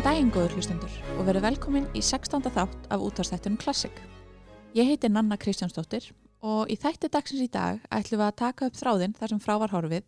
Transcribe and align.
Góðan 0.00 0.14
daginn 0.14 0.30
góður 0.32 0.54
hlustundur 0.56 0.92
og 1.20 1.26
verið 1.28 1.42
velkomin 1.44 1.86
í 1.92 2.00
16. 2.00 2.46
þátt 2.54 2.86
af 2.88 3.02
útvarstættunum 3.04 3.58
Klassik. 3.60 3.98
Ég 4.72 4.88
heiti 4.88 5.10
Nanna 5.12 5.36
Kristjánsdóttir 5.36 6.06
og 6.40 6.72
í 6.72 6.76
þætti 6.80 7.10
dagsins 7.12 7.42
í 7.44 7.48
dag 7.52 7.82
ætlum 7.92 8.22
við 8.22 8.24
að 8.30 8.38
taka 8.38 8.70
upp 8.70 8.78
þráðinn 8.78 9.16
þar 9.18 9.34
sem 9.34 9.42
frá 9.44 9.52
var 9.60 9.74
horfið 9.74 10.06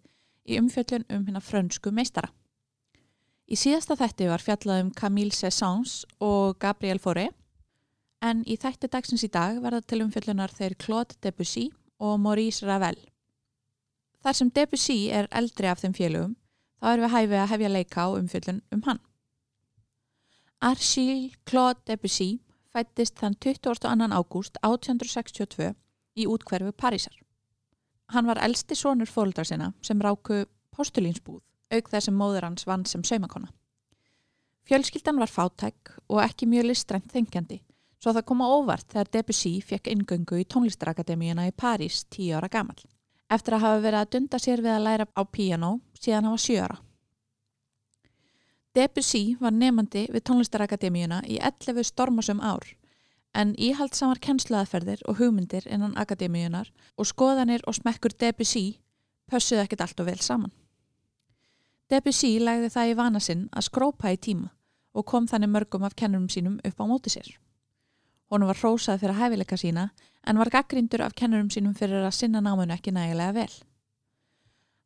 í 0.49 0.57
umfjöllun 0.63 1.05
um 1.13 1.29
hérna 1.29 1.45
frönsku 1.45 1.93
meistara. 1.93 2.33
Í 3.45 3.61
síðasta 3.61 3.99
þætti 4.01 4.31
var 4.33 4.47
fjallað 4.47 4.83
um 4.87 4.95
Camille 4.97 5.37
Saint-Saëns 5.37 5.99
og 6.25 6.57
Gabriel 6.65 6.97
Fauré 6.97 7.29
en 8.25 8.43
í 8.49 8.57
þætti 8.57 8.89
dagsins 8.97 9.29
í 9.29 9.33
dag 9.37 9.61
verða 9.61 9.85
til 9.85 10.01
umfjöllunar 10.07 10.57
þeir 10.57 10.81
Claude 10.81 11.21
Debussy 11.21 11.69
og 12.01 12.17
Maurice 12.17 12.65
Ravel. 12.65 12.97
Þar 14.25 14.41
sem 14.41 14.57
Debussy 14.57 15.03
er 15.13 15.29
eldri 15.29 15.69
af 15.69 15.85
þeim 15.85 16.01
félögum 16.01 16.37
þá 16.81 16.95
erum 16.97 17.11
við 17.11 17.19
hæfið 17.19 17.41
að 17.45 17.51
hefja 17.59 17.77
leika 17.77 18.09
á 18.09 18.17
umfjöllun 18.17 18.65
um 18.73 18.87
hann. 18.89 19.09
Archil 20.63 21.33
Claude 21.43 21.81
Debussy 21.91 22.37
fættist 22.71 23.17
þann 23.19 23.35
22. 23.35 24.07
ágúst 24.15 24.61
1862 24.63 25.73
í 26.15 26.27
útkverfu 26.31 26.71
Parísar. 26.79 27.17
Hann 28.15 28.29
var 28.31 28.39
elsti 28.39 28.77
sonur 28.79 29.11
fólkdrar 29.11 29.49
sinna 29.49 29.73
sem 29.83 29.99
ráku 29.99 30.45
postulínsbúð, 30.71 31.41
auk 31.75 31.91
þess 31.91 32.07
sem 32.07 32.15
móður 32.15 32.47
hans 32.47 32.69
vann 32.71 32.87
sem 32.87 33.03
saumakona. 33.03 33.51
Fjölskyldan 34.63 35.19
var 35.19 35.35
fátæk 35.35 35.97
og 36.07 36.23
ekki 36.23 36.47
mjög 36.47 36.71
listrænt 36.71 37.11
þengjandi, 37.11 37.59
svo 37.99 38.15
það 38.15 38.29
koma 38.31 38.53
óvart 38.55 38.87
þegar 38.95 39.11
Debussy 39.19 39.57
fekk 39.67 39.91
ingöngu 39.97 40.39
í 40.45 40.47
tónlistarakademíuna 40.47 41.49
í 41.51 41.57
París 41.59 42.05
tíu 42.07 42.39
ára 42.39 42.47
gamal, 42.47 42.79
eftir 43.27 43.59
að 43.59 43.67
hafa 43.67 43.83
verið 43.89 44.05
að 44.05 44.15
dunda 44.15 44.43
sér 44.47 44.63
við 44.63 44.77
að 44.77 44.87
læra 44.87 45.11
á 45.11 45.23
piano 45.27 45.75
síðan 45.99 46.31
hann 46.31 46.39
var 46.39 46.47
sjö 46.47 46.63
ára. 46.63 46.79
Debussy 48.73 49.37
var 49.37 49.53
nefandi 49.53 50.07
við 50.09 50.23
tónlistarakademíuna 50.29 51.19
í 51.29 51.37
11 51.45 51.85
stormasum 51.85 52.39
ár 52.41 52.65
en 53.37 53.53
íhaldsamar 53.61 54.21
kennsluaðferðir 54.25 55.03
og 55.09 55.19
hugmyndir 55.21 55.67
innan 55.69 55.93
akademíunar 56.01 56.71
og 56.97 57.09
skoðanir 57.09 57.65
og 57.69 57.77
smekkur 57.77 58.17
Debussy 58.17 58.81
pössuði 59.29 59.67
ekkert 59.67 59.85
allt 59.85 60.01
og 60.01 60.09
vel 60.09 60.25
saman. 60.25 60.53
Debussy 61.93 62.39
legði 62.41 62.73
það 62.73 62.95
í 62.95 62.97
vana 62.97 63.21
sinn 63.21 63.47
að 63.53 63.69
skrópa 63.69 64.13
í 64.13 64.17
tíma 64.17 64.49
og 64.97 65.09
kom 65.09 65.29
þannig 65.29 65.53
mörgum 65.53 65.85
af 65.85 65.97
kennurum 65.97 66.31
sínum 66.33 66.59
upp 66.65 66.81
á 66.81 66.85
móti 66.89 67.13
sér. 67.13 67.29
Hún 68.33 68.49
var 68.49 68.57
hrósað 68.57 69.05
fyrir 69.05 69.21
hæfileika 69.21 69.61
sína 69.61 69.91
en 70.25 70.41
var 70.41 70.49
gaggrindur 70.49 71.05
af 71.05 71.13
kennurum 71.13 71.53
sínum 71.53 71.77
fyrir 71.77 72.07
að 72.07 72.17
sinna 72.17 72.41
námanu 72.41 72.73
ekki 72.73 72.93
nægilega 72.93 73.37
vel. 73.37 73.53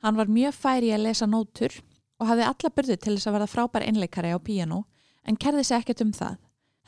Hann 0.02 0.18
var 0.18 0.26
mjög 0.26 0.58
færi 0.58 0.90
að 0.90 1.06
lesa 1.06 1.26
nótur 1.30 1.70
og 2.20 2.30
hafði 2.30 2.46
alla 2.48 2.72
byrðu 2.76 2.96
til 2.96 3.16
þess 3.16 3.28
að 3.28 3.36
verða 3.36 3.52
frábær 3.52 3.86
einleikari 3.86 4.32
á 4.32 4.38
piano 4.40 4.84
en 5.26 5.36
kerði 5.36 5.64
sig 5.64 5.80
ekkert 5.80 6.02
um 6.04 6.12
það, 6.16 6.36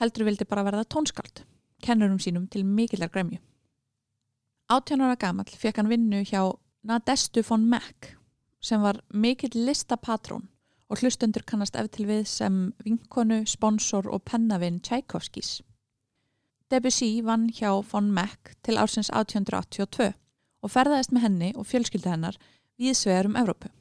heldur 0.01 0.29
vildi 0.29 0.47
bara 0.49 0.65
verða 0.67 0.87
tónskald, 0.87 1.43
kennurum 1.83 2.21
sínum 2.23 2.47
til 2.51 2.65
mikillar 2.65 3.11
gremju. 3.13 3.41
18 4.69 5.01
ára 5.01 5.17
gamall 5.17 5.49
fekk 5.49 5.81
hann 5.81 5.91
vinnu 5.93 6.23
hjá 6.29 6.43
Nadestu 6.85 7.43
von 7.43 7.65
Meck 7.69 8.15
sem 8.61 8.83
var 8.83 9.01
mikill 9.13 9.57
listapatrón 9.67 10.49
og 10.89 11.01
hlustundur 11.01 11.45
kannast 11.47 11.77
eftir 11.77 12.09
við 12.09 12.27
sem 12.29 12.61
vinkonu, 12.85 13.45
sponsor 13.47 14.09
og 14.09 14.23
pennavinn 14.25 14.81
Tchaikovskis. 14.81 15.63
Debussy 16.71 17.23
vann 17.25 17.49
hjá 17.49 17.73
von 17.93 18.13
Meck 18.13 18.55
til 18.63 18.77
ársins 18.77 19.11
1882 19.11 20.13
og 20.63 20.73
ferðaðist 20.73 21.13
með 21.13 21.25
henni 21.27 21.51
og 21.57 21.69
fjölskylda 21.69 22.13
hennar 22.13 22.39
viðsvegar 22.79 23.29
um 23.29 23.37
Evrópu. 23.41 23.73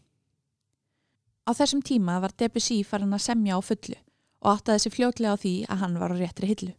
Á 1.48 1.56
þessum 1.56 1.80
tíma 1.80 2.18
var 2.20 2.34
Debussy 2.36 2.82
farin 2.84 3.16
að 3.16 3.24
semja 3.24 3.56
á 3.56 3.64
fullu 3.64 3.96
og 4.44 4.50
áttaði 4.52 4.84
sig 4.84 4.94
fljótlega 4.98 5.32
á 5.32 5.42
því 5.42 5.54
að 5.72 5.80
hann 5.82 5.96
var 6.02 6.12
á 6.12 6.16
réttri 6.20 6.50
hillu. 6.52 6.74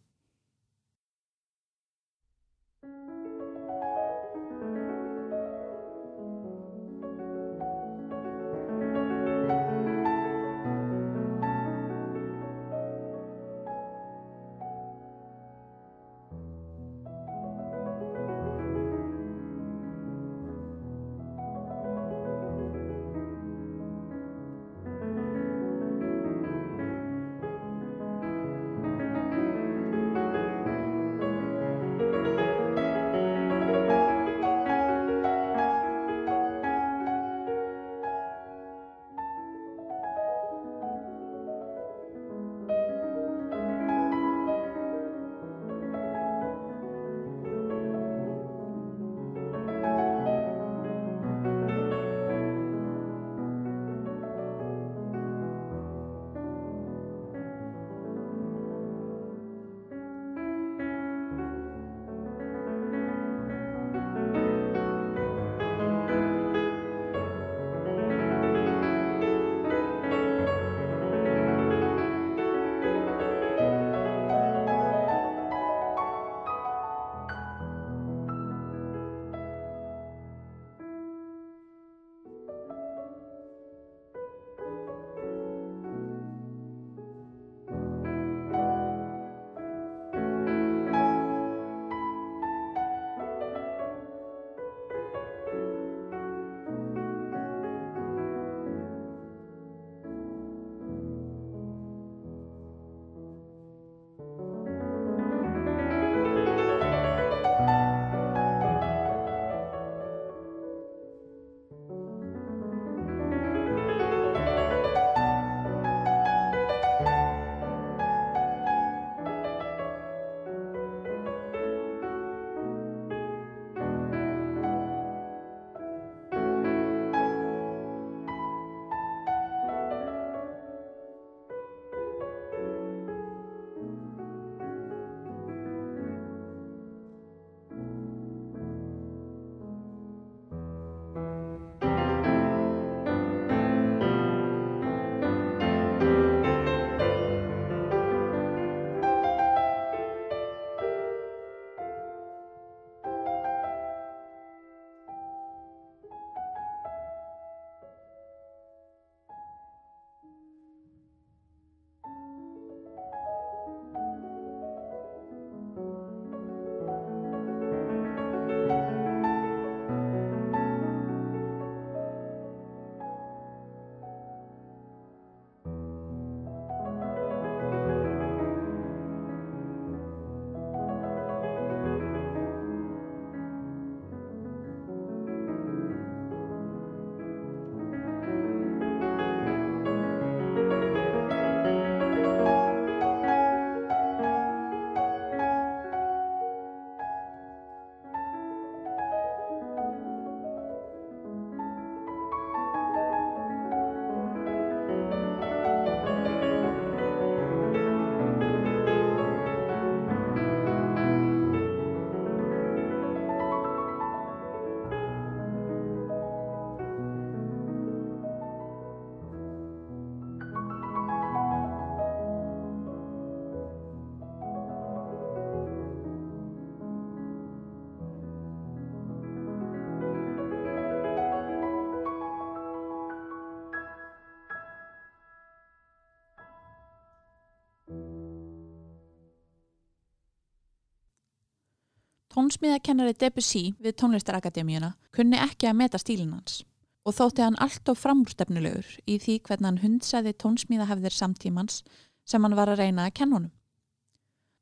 Tónsmíðakennari 242.38 243.16
Debussy 243.18 243.72
við 243.82 243.96
tónlistarakademíuna 243.98 244.92
kunni 245.16 245.40
ekki 245.42 245.66
að 245.66 245.78
meta 245.80 245.98
stílinn 245.98 246.36
hans 246.36 246.60
og 247.02 247.16
þótti 247.16 247.42
hann 247.42 247.56
allt 247.58 247.90
of 247.90 247.98
framúrstefnulegur 247.98 248.92
í 249.10 249.16
því 249.24 249.34
hvernig 249.48 249.66
hann 249.66 249.80
hundsæði 249.82 250.32
tónsmíðahefðir 250.44 251.16
samtímans 251.16 251.80
sem 252.22 252.46
hann 252.46 252.54
var 252.54 252.70
að 252.70 252.84
reyna 252.84 253.08
að 253.08 253.16
kenna 253.18 253.38
honum. 253.40 253.52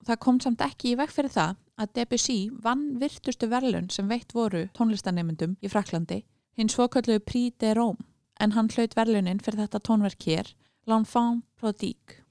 Það 0.09 0.21
kom 0.25 0.41
samt 0.41 0.65
ekki 0.65 0.95
í 0.95 0.97
veg 1.03 1.13
fyrir 1.13 1.35
það 1.37 1.61
að 1.77 1.93
Debussy 1.99 2.39
vann 2.65 2.87
virtustu 3.03 3.51
verlun 3.53 3.91
sem 3.93 4.09
veitt 4.09 4.33
voru 4.33 4.65
tónlistanemyndum 4.79 5.59
í 5.61 5.69
Fraklandi, 5.69 6.23
hins 6.57 6.79
svoköllu 6.79 7.19
Prix 7.29 7.59
de 7.61 7.75
Rome, 7.77 8.01
en 8.41 8.57
hann 8.57 8.73
hlaut 8.73 8.97
verlunin 8.97 9.43
fyrir 9.45 9.67
þetta 9.67 9.85
tónverk 9.85 10.31
hér, 10.31 10.55
L'Enfant 10.89 11.45
Prodigue. 11.61 12.23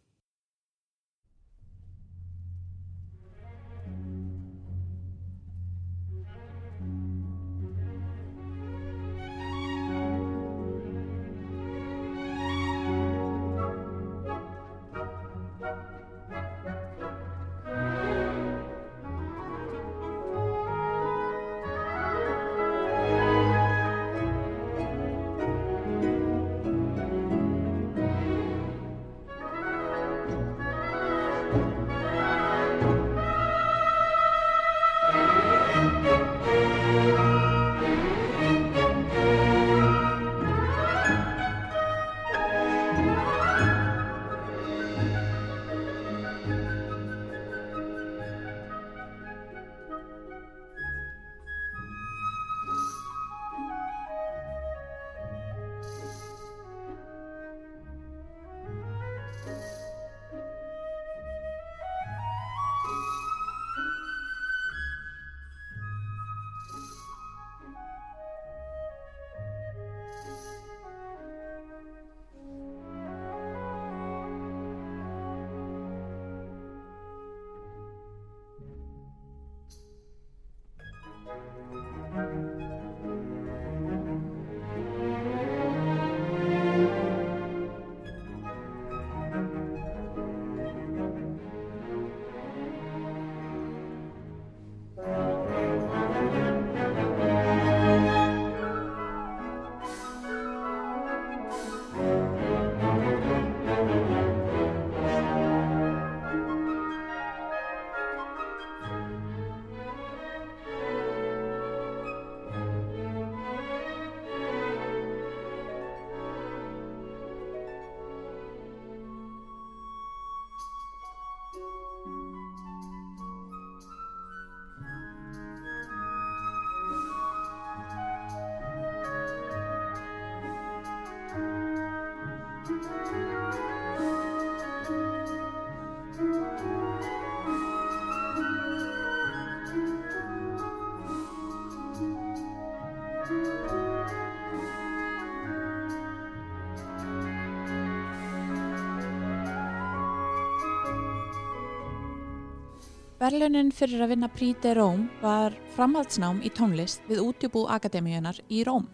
Verlunin 153.25 153.71
fyrir 153.73 154.03
að 154.05 154.11
vinna 154.11 154.27
de 154.61 154.71
Rome 154.77 155.07
var 155.17 155.53
framhaldsnám 155.73 156.43
í 156.45 156.49
tónlist 156.53 157.01
við 157.09 157.23
útjúbú 157.23 157.63
Akademíunar 157.73 158.37
í 158.53 158.61
Róm. 158.63 158.85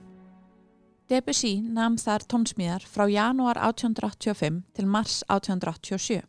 Debussy 1.10 1.60
namn 1.60 1.98
þar 1.98 2.24
tónsmíðar 2.32 2.86
frá 2.88 3.10
janúar 3.12 3.58
1885 3.60 4.62
til 4.72 4.86
mars 4.88 5.18
1887. 5.28 6.22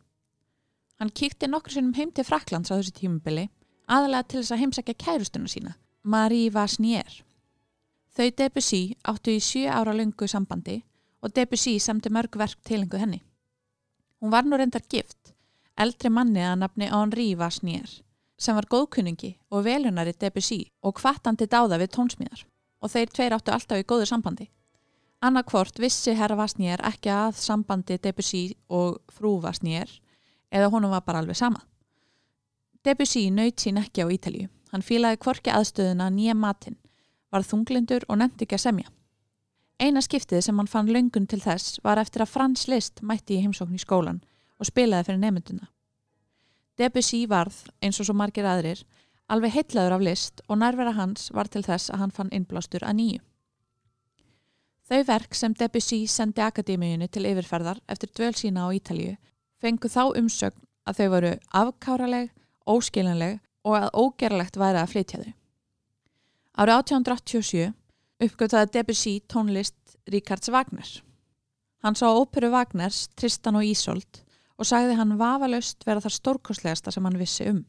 Hann 0.99 1.13
kíkti 1.15 1.47
nokkur 1.47 1.77
sinnum 1.77 1.95
heim 1.95 2.11
til 2.11 2.27
Fraklands 2.27 2.73
á 2.73 2.75
þessu 2.75 2.91
tímubili, 2.97 3.47
aðalega 3.87 4.27
til 4.27 4.41
þess 4.41 4.51
að 4.51 4.61
heimsækja 4.63 4.99
kærustuna 5.05 5.47
sína, 5.47 5.75
Marie 6.03 6.51
Vasnier. 6.51 7.21
Þau 8.17 8.27
Debussy 8.35 8.97
áttu 9.07 9.37
í 9.37 9.39
sjö 9.39 9.69
ára 9.71 9.95
lungu 9.95 10.27
sambandi 10.27 10.81
og 11.23 11.31
Debussy 11.31 11.77
samti 11.79 12.11
mörg 12.11 12.35
verk 12.35 12.59
tilengu 12.67 12.99
henni. 12.99 13.23
Hún 14.19 14.33
var 14.35 14.43
nú 14.43 14.59
reyndar 14.59 14.83
gift 14.91 15.32
eldri 15.79 16.09
manni 16.13 16.43
að 16.45 16.59
nafni 16.61 16.89
Henri 16.91 17.33
Vasnier 17.37 17.89
sem 18.39 18.55
var 18.57 18.67
góðkunningi 18.69 19.33
og 19.53 19.65
velunari 19.65 20.13
Debussy 20.19 20.63
og 20.83 20.97
kvartandi 20.99 21.47
dáða 21.49 21.79
við 21.81 21.93
tónsmíðar 21.95 22.43
og 22.83 22.91
þeir 22.91 23.13
tveir 23.15 23.35
áttu 23.37 23.53
alltaf 23.53 23.79
í 23.79 23.87
góðu 23.87 24.07
sambandi. 24.09 24.49
Annarkvort 25.23 25.79
vissi 25.79 26.15
herra 26.19 26.35
Vasnier 26.35 26.81
ekki 26.83 27.11
að 27.13 27.37
sambandi 27.39 27.97
Debussy 27.97 28.57
og 28.67 28.99
frú 29.13 29.37
Vasnier 29.41 29.91
eða 30.51 30.71
honum 30.73 30.91
var 30.91 31.05
bara 31.07 31.23
alveg 31.23 31.39
sama. 31.39 31.63
Debussy 32.83 33.29
nöyt 33.31 33.63
sín 33.63 33.79
ekki 33.79 34.03
á 34.03 34.11
Ítalju. 34.11 34.49
Hann 34.73 34.83
fílaði 34.83 35.21
kvorki 35.21 35.53
aðstöðuna 35.53 36.09
nýja 36.09 36.33
matinn, 36.33 36.75
var 37.31 37.45
þunglindur 37.45 38.03
og 38.09 38.17
nefndi 38.19 38.47
ekki 38.47 38.57
að 38.57 38.63
semja. 38.65 38.89
Eina 39.79 40.01
skiptið 40.01 40.41
sem 40.43 40.57
hann 40.57 40.69
fann 40.69 40.89
löngun 40.91 41.27
til 41.29 41.39
þess 41.41 41.79
var 41.85 42.01
eftir 42.01 42.25
að 42.25 42.33
Frans 42.33 42.67
List 42.67 43.01
mætti 43.01 43.37
í 43.37 43.43
heimsókn 43.45 43.77
í 43.77 43.81
skólan 43.81 44.19
og 44.63 44.69
spilaði 44.69 45.09
fyrir 45.09 45.21
nefnduna. 45.21 45.67
Debussy 46.79 47.25
varð, 47.29 47.57
eins 47.83 47.99
og 47.99 48.07
svo 48.07 48.15
margir 48.17 48.47
aðrir, 48.49 48.81
alveg 49.29 49.53
heitlaður 49.57 49.97
af 49.97 50.05
list 50.07 50.41
og 50.47 50.59
nærvera 50.61 50.95
hans 50.97 51.27
var 51.35 51.51
til 51.51 51.61
þess 51.65 51.91
að 51.91 52.01
hann 52.01 52.15
fann 52.15 52.31
innblástur 52.33 52.85
að 52.87 52.97
nýju. 53.01 53.21
Þau 54.89 55.03
verk 55.07 55.35
sem 55.35 55.53
Debussy 55.55 56.01
sendi 56.11 56.43
akademíunni 56.43 57.07
til 57.11 57.27
yfirferðar 57.29 57.79
eftir 57.87 58.11
dvöl 58.11 58.33
sína 58.35 58.65
á 58.67 58.75
Ítalju 58.75 59.13
fengu 59.63 59.87
þá 59.87 60.11
umsögn 60.19 60.65
að 60.83 60.97
þau 60.99 61.07
voru 61.13 61.31
afkáraleg, 61.61 62.33
óskilinleg 62.67 63.39
og 63.63 63.77
að 63.79 63.93
ógerlegt 63.95 64.59
væri 64.59 64.81
að 64.81 64.91
flytja 64.91 65.21
þau. 65.21 65.31
Árið 66.59 66.75
1887 66.81 67.71
uppgöttaði 68.27 68.73
Debussy 68.73 69.15
tónlist 69.31 69.95
Ríkards 70.11 70.51
Wagner. 70.51 70.89
Hann 71.83 71.95
sá 71.95 72.09
óperu 72.11 72.51
Wagners 72.51 73.07
Tristan 73.15 73.57
og 73.59 73.67
Ísolt 73.67 74.23
og 74.59 74.67
sagði 74.69 74.97
hann 74.99 75.17
vafalaust 75.19 75.85
vera 75.87 76.03
þar 76.03 76.15
stórkoslegasta 76.17 76.93
sem 76.93 77.05
hann 77.05 77.19
vissi 77.19 77.47
um. 77.49 77.63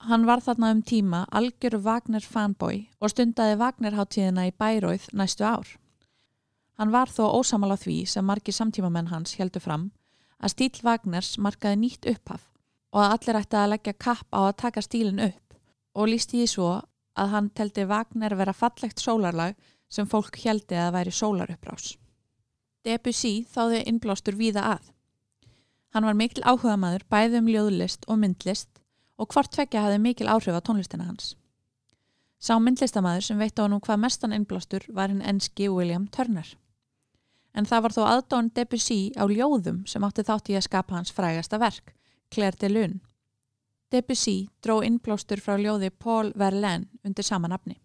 Hann 0.00 0.24
var 0.24 0.40
þarna 0.40 0.70
um 0.72 0.80
tíma 0.82 1.26
algjöru 1.28 1.82
Wagner 1.84 2.24
fanboy 2.24 2.86
og 3.00 3.12
stundaði 3.12 3.58
Wagner-háttíðina 3.60 4.46
í 4.48 4.54
Bæróið 4.56 5.10
næstu 5.12 5.44
ár. 5.44 5.68
Hann 6.80 6.92
var 6.94 7.12
þó 7.12 7.26
ósamal 7.36 7.74
á 7.76 7.78
því 7.80 8.06
sem 8.08 8.24
margi 8.24 8.54
samtímamenn 8.56 9.10
hans 9.12 9.36
heldur 9.36 9.60
fram 9.60 9.90
að 10.40 10.54
stíl 10.54 10.80
Wagners 10.86 11.34
markaði 11.36 11.82
nýtt 11.82 12.08
upphaf 12.08 12.46
og 12.94 13.02
að 13.04 13.12
allir 13.16 13.40
ætti 13.42 13.58
að 13.60 13.72
leggja 13.74 13.98
kapp 14.06 14.28
á 14.32 14.40
að 14.46 14.56
taka 14.64 14.84
stílin 14.86 15.20
upp 15.26 15.58
og 16.00 16.08
lísti 16.08 16.40
því 16.40 16.46
svo 16.48 16.70
að 17.20 17.34
hann 17.34 17.50
teldi 17.52 17.84
Wagner 17.90 18.36
vera 18.38 18.56
fallegt 18.56 19.02
sólarlag 19.02 19.58
sem 19.90 20.08
fólk 20.08 20.38
heldi 20.44 20.78
að 20.78 20.94
væri 20.96 21.12
sólarupprás. 21.12 21.96
Debussy 22.86 23.44
þáði 23.52 23.82
innblástur 23.90 24.38
víða 24.38 24.64
að. 24.76 24.88
Hann 25.90 26.06
var 26.06 26.14
mikil 26.14 26.44
áhuga 26.46 26.76
maður 26.78 27.02
bæði 27.10 27.40
um 27.40 27.50
ljóðlist 27.50 28.06
og 28.06 28.20
myndlist 28.22 28.80
og 29.18 29.34
hvort 29.34 29.50
tvekja 29.50 29.82
hafði 29.84 29.98
mikil 30.04 30.28
áhrif 30.30 30.54
á 30.54 30.62
tónlistina 30.62 31.08
hans. 31.08 31.34
Sá 32.40 32.54
myndlistamæður 32.56 33.26
sem 33.26 33.42
veit 33.42 33.58
á 33.58 33.66
hann 33.66 33.74
um 33.76 33.82
hvað 33.84 34.00
mestan 34.04 34.32
innblástur 34.32 34.86
var 34.96 35.10
hinn 35.10 35.20
enski 35.20 35.68
William 35.68 36.06
Turner. 36.08 36.46
En 37.52 37.66
það 37.66 37.82
var 37.84 37.96
þó 37.96 38.02
aðdón 38.06 38.52
Debussy 38.54 39.10
á 39.18 39.26
ljóðum 39.26 39.82
sem 39.90 40.06
átti 40.06 40.24
þátt 40.24 40.52
í 40.54 40.56
að 40.56 40.66
skapa 40.68 40.96
hans 40.96 41.12
frægasta 41.12 41.58
verk, 41.58 41.92
Claire 42.30 42.56
de 42.56 42.70
Lune. 42.70 43.00
Debussy 43.90 44.48
dró 44.62 44.78
innblástur 44.86 45.42
frá 45.42 45.58
ljóði 45.58 45.90
Paul 45.90 46.30
Verlaine 46.38 46.86
undir 47.02 47.26
sama 47.26 47.50
nafni. 47.50 47.80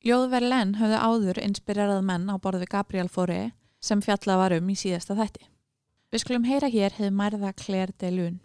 Ljóð 0.00 0.30
Verlaine 0.32 0.80
höfðu 0.80 0.96
áður 0.96 1.44
inspirerað 1.44 2.00
menn 2.00 2.26
á 2.32 2.40
borðu 2.40 2.64
Gabriel 2.64 3.12
Fauré 3.12 3.52
sem 3.84 4.00
fjallað 4.00 4.40
var 4.40 4.56
um 4.56 4.70
í 4.72 4.76
síðasta 4.80 5.14
þætti. 5.14 5.44
Við 6.10 6.24
skulum 6.24 6.42
heyra 6.42 6.66
hér 6.66 6.94
hefði 6.96 7.08
mærða 7.14 7.52
Claire 7.54 7.92
de 8.02 8.08
Lune. 8.10 8.38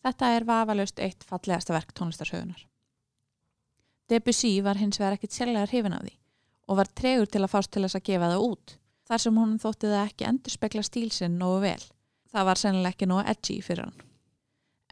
Þetta 0.00 0.32
er 0.34 0.46
vafalaust 0.48 1.00
eitt 1.02 1.24
fallegasta 1.28 1.74
verk 1.76 1.92
tónlistarsögunar. 1.96 2.62
Debussy 4.10 4.56
var 4.64 4.80
hins 4.80 4.98
vegar 4.98 5.18
ekkit 5.18 5.36
sérlega 5.36 5.68
hrifin 5.68 5.94
af 5.94 6.02
því 6.06 6.16
og 6.70 6.78
var 6.78 6.90
tregur 6.94 7.26
til 7.26 7.42
að 7.42 7.50
fást 7.50 7.72
til 7.74 7.82
þess 7.82 7.98
að 7.98 8.06
gefa 8.06 8.28
það 8.30 8.44
út, 8.46 8.76
þar 9.10 9.22
sem 9.24 9.38
hún 9.40 9.56
þótti 9.58 9.88
það 9.90 10.04
ekki 10.04 10.26
endur 10.28 10.54
spekla 10.54 10.82
stílsinn 10.86 11.38
nógu 11.38 11.64
vel. 11.64 11.82
Það 12.30 12.46
var 12.46 12.60
sennilega 12.60 12.94
ekki 12.94 13.08
nógu 13.10 13.24
edgy 13.32 13.56
fyrir 13.66 13.88
hann. 13.88 14.04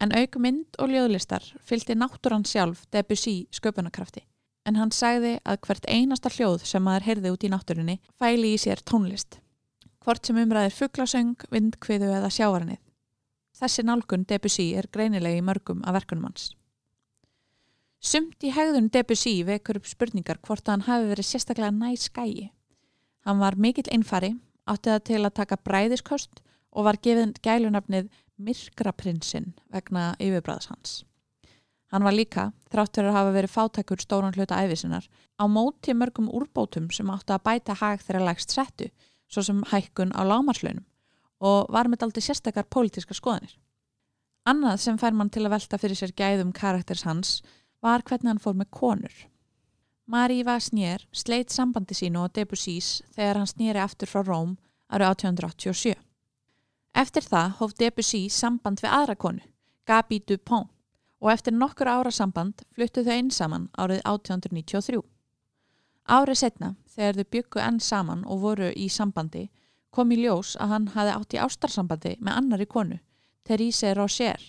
En 0.02 0.14
auk 0.14 0.38
mynd 0.42 0.78
og 0.82 0.90
ljóðlistar 0.90 1.46
fylgdi 1.66 1.94
náttúrann 1.98 2.46
sjálf 2.46 2.82
Debussy 2.94 3.36
sköpunarkrafti, 3.54 4.24
en 4.66 4.78
hann 4.78 4.90
sagði 4.94 5.36
að 5.46 5.60
hvert 5.66 5.86
einasta 5.86 6.34
hljóð 6.34 6.66
sem 6.66 6.82
maður 6.82 7.06
heyrði 7.08 7.34
út 7.34 7.46
í 7.46 7.52
náttúrunni 7.54 7.96
fæli 8.18 8.52
í 8.56 8.58
sér 8.58 8.82
tónlist. 8.82 9.38
Hvort 10.02 10.26
sem 10.26 10.38
umræðir 10.42 10.74
fugglasöng, 10.74 11.46
vindkviðu 11.54 12.10
eða 12.18 12.30
sjávarnið. 12.34 12.82
Þessi 13.58 13.82
nálgun 13.82 14.22
Debussy 14.30 14.68
er 14.78 14.86
greinilegi 14.94 15.40
í 15.40 15.42
mörgum 15.42 15.80
af 15.82 15.96
verkunum 15.96 16.28
hans. 16.28 16.52
Sumt 17.98 18.44
í 18.46 18.52
hegðun 18.54 18.90
Debussy 18.94 19.32
vekur 19.46 19.80
upp 19.80 19.88
spurningar 19.90 20.38
hvort 20.46 20.68
hann 20.70 20.84
hafi 20.86 21.08
verið 21.10 21.26
sérstaklega 21.26 21.74
næ 21.74 21.96
skægi. 21.98 22.52
Hann 23.26 23.40
var 23.42 23.58
mikill 23.58 23.90
einfari, 23.90 24.36
átti 24.70 24.92
það 24.92 25.02
til 25.08 25.22
að 25.24 25.34
taka 25.40 25.58
bræðiskost 25.66 26.38
og 26.70 26.86
var 26.86 27.00
gefið 27.02 27.40
gælunafnið 27.42 28.12
Myrkraprinsinn 28.38 29.56
vegna 29.74 30.12
yfirbræðs 30.22 30.70
hans. 30.70 30.92
Hann 31.90 32.06
var 32.06 32.14
líka, 32.14 32.52
þrátt 32.70 32.94
fyrir 32.94 33.10
að 33.10 33.16
hafa 33.16 33.32
verið 33.34 33.54
fátækur 33.56 34.04
stóran 34.04 34.36
hluta 34.36 34.60
æfisinnar, 34.62 35.08
á 35.34 35.44
móti 35.50 35.96
mörgum 35.96 36.28
úrbótum 36.30 36.86
sem 36.94 37.10
átti 37.10 37.34
að 37.34 37.42
bæta 37.48 37.74
hag 37.80 38.04
þeirra 38.04 38.28
lægst 38.28 38.54
settu, 38.54 38.92
svo 39.26 39.42
sem 39.42 39.64
hækkun 39.72 40.14
á 40.14 40.22
lámarslaunum 40.22 40.86
og 41.40 41.70
var 41.72 41.88
með 41.88 42.06
aldrei 42.06 42.24
sérstakar 42.24 42.66
pólitíska 42.70 43.14
skoðanir. 43.14 43.54
Annað 44.48 44.80
sem 44.82 44.98
fær 44.98 45.14
mann 45.16 45.30
til 45.30 45.44
að 45.44 45.54
velta 45.56 45.78
fyrir 45.78 45.98
sér 45.98 46.14
gæðum 46.16 46.54
karakters 46.56 47.04
hans 47.04 47.40
var 47.84 48.02
hvernig 48.02 48.32
hann 48.32 48.42
fór 48.42 48.56
með 48.56 48.70
konur. 48.74 49.14
Marie 50.08 50.44
Vasnier 50.44 51.04
sleitt 51.12 51.52
sambandi 51.52 51.94
sínu 51.94 52.24
á 52.24 52.32
Debussys 52.32 53.02
þegar 53.12 53.42
hann 53.42 53.50
snýri 53.50 53.82
aftur 53.82 54.08
frá 54.08 54.22
Róm 54.24 54.56
árið 54.88 55.10
1887. 55.12 55.98
Eftir 56.96 57.26
það 57.28 57.52
hóf 57.58 57.74
Debussy 57.76 58.22
samband 58.32 58.80
við 58.80 58.94
aðra 58.96 59.14
konu, 59.20 59.44
Gabi 59.84 60.22
Dupont, 60.24 60.70
og 61.20 61.32
eftir 61.32 61.52
nokkur 61.52 61.90
ára 61.90 62.10
samband 62.14 62.64
fluttu 62.72 63.04
þau 63.04 63.12
einn 63.14 63.30
saman 63.30 63.68
árið 63.76 64.00
1893. 64.06 65.02
Árið 66.08 66.40
setna, 66.40 66.74
þegar 66.88 67.18
þau 67.18 67.30
byggu 67.36 67.62
enn 67.62 67.80
saman 67.84 68.24
og 68.24 68.40
voru 68.46 68.70
í 68.72 68.88
sambandi, 68.88 69.48
kom 69.98 70.14
í 70.14 70.22
ljós 70.22 70.54
að 70.62 70.74
hann 70.76 70.90
hafi 70.94 71.14
átt 71.18 71.34
í 71.34 71.42
ástarsambandi 71.42 72.16
með 72.22 72.40
annari 72.40 72.70
konu, 72.70 73.00
Therese 73.44 73.94
Rocher, 73.98 74.44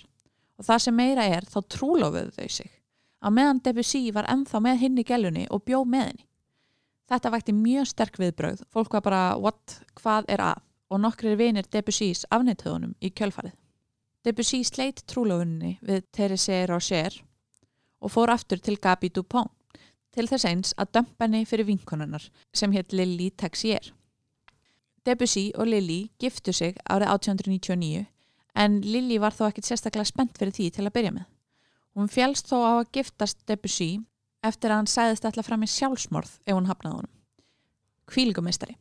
og 0.59 0.69
það 0.69 0.83
sem 0.85 1.01
meira 1.01 1.25
er 1.25 1.49
þá 1.49 1.63
trúlofuðu 1.65 2.35
þau 2.37 2.51
sig 2.59 2.75
að 3.19 3.35
meðan 3.35 3.61
Debussy 3.63 4.01
var 4.15 4.27
ennþá 4.31 4.61
með 4.63 4.81
hinn 4.83 4.99
í 4.99 5.05
gælunni 5.07 5.45
og 5.51 5.63
bjó 5.67 5.83
með 5.83 6.05
henni. 6.07 6.25
Þetta 7.09 7.31
vækti 7.33 7.55
mjög 7.57 7.87
sterk 7.89 8.19
viðbröð, 8.21 8.63
fólk 8.69 8.93
var 8.93 9.05
bara 9.05 9.23
what, 9.41 9.79
hvað 9.99 10.29
er 10.29 10.43
að 10.51 10.65
og 10.89 11.01
nokkrir 11.03 11.37
vinir 11.37 11.67
Debussys 11.69 12.23
afnittöðunum 12.33 12.95
í 13.01 13.11
kjölfarið. 13.13 13.53
Debussy 14.25 14.63
sleitt 14.65 15.03
trúlofunni 15.09 15.75
við 15.85 16.07
Therese 16.15 16.63
Rocher 16.69 17.19
og 18.01 18.13
fór 18.13 18.33
aftur 18.33 18.61
til 18.63 18.77
Gabi 18.81 19.11
Dupont 19.13 19.51
til 20.15 20.25
þess 20.29 20.47
eins 20.49 20.73
að 20.81 20.95
dömpa 20.97 21.27
henni 21.27 21.43
fyrir 21.45 21.67
vinkonunnar 21.67 22.25
sem 22.55 22.73
hétt 22.73 22.95
Lili 22.95 23.29
Texier. 23.29 23.91
Debussy 25.09 25.49
og 25.57 25.65
Lili 25.65 26.11
giftu 26.21 26.53
sig 26.53 26.75
árið 26.85 27.09
1899 27.15 28.05
en 28.61 28.81
Lili 28.85 29.17
var 29.21 29.33
þó 29.33 29.47
ekkit 29.47 29.65
sérstaklega 29.65 30.05
spennt 30.05 30.37
fyrir 30.37 30.53
því 30.53 30.67
til 30.75 30.85
að 30.85 30.95
byrja 30.97 31.13
með. 31.15 31.25
Hún 31.97 32.11
fjálst 32.11 32.51
þó 32.51 32.57
á 32.61 32.71
að 32.79 32.91
giftast 32.97 33.41
Debussy 33.49 33.89
eftir 34.45 34.69
að 34.69 34.81
hann 34.81 34.91
sæðist 34.91 35.25
alltaf 35.25 35.49
fram 35.49 35.65
í 35.65 35.71
sjálfsmorð 35.71 36.35
ef 36.45 36.53
hún 36.53 36.69
hafnaði 36.69 36.99
honum. 36.99 37.15
Kvílgumistari. 38.09 38.77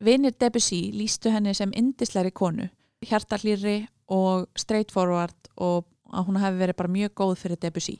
Vinir 0.00 0.34
Debussy 0.40 0.90
lístu 0.92 1.32
henni 1.32 1.54
sem 1.56 1.72
indisleiri 1.76 2.32
konu, 2.32 2.68
hjartallýri 3.04 3.86
og 4.12 4.48
straightforward 4.56 5.52
og 5.56 5.86
að 6.12 6.28
hún 6.28 6.40
hafi 6.40 6.60
verið 6.60 6.80
bara 6.80 6.96
mjög 6.96 7.14
góð 7.20 7.36
fyrir 7.42 7.60
Debussy. 7.60 7.98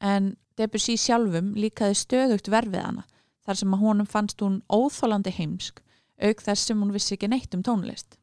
En 0.00 0.36
Debussy 0.58 0.96
sjálfum 0.98 1.54
líkaði 1.58 1.98
stöðugt 1.98 2.50
verfið 2.50 2.84
hana 2.84 3.06
þar 3.46 3.60
sem 3.60 3.74
að 3.74 3.84
honum 3.84 4.08
fannst 4.08 4.42
hún 4.44 4.62
óþólandi 4.68 5.32
heimsk 5.34 5.82
auk 6.22 6.42
þess 6.42 6.68
sem 6.68 6.80
hún 6.80 6.94
vissi 6.94 7.16
ekki 7.16 7.30
neitt 7.30 7.54
um 7.54 7.62
tónlist. 7.62 8.18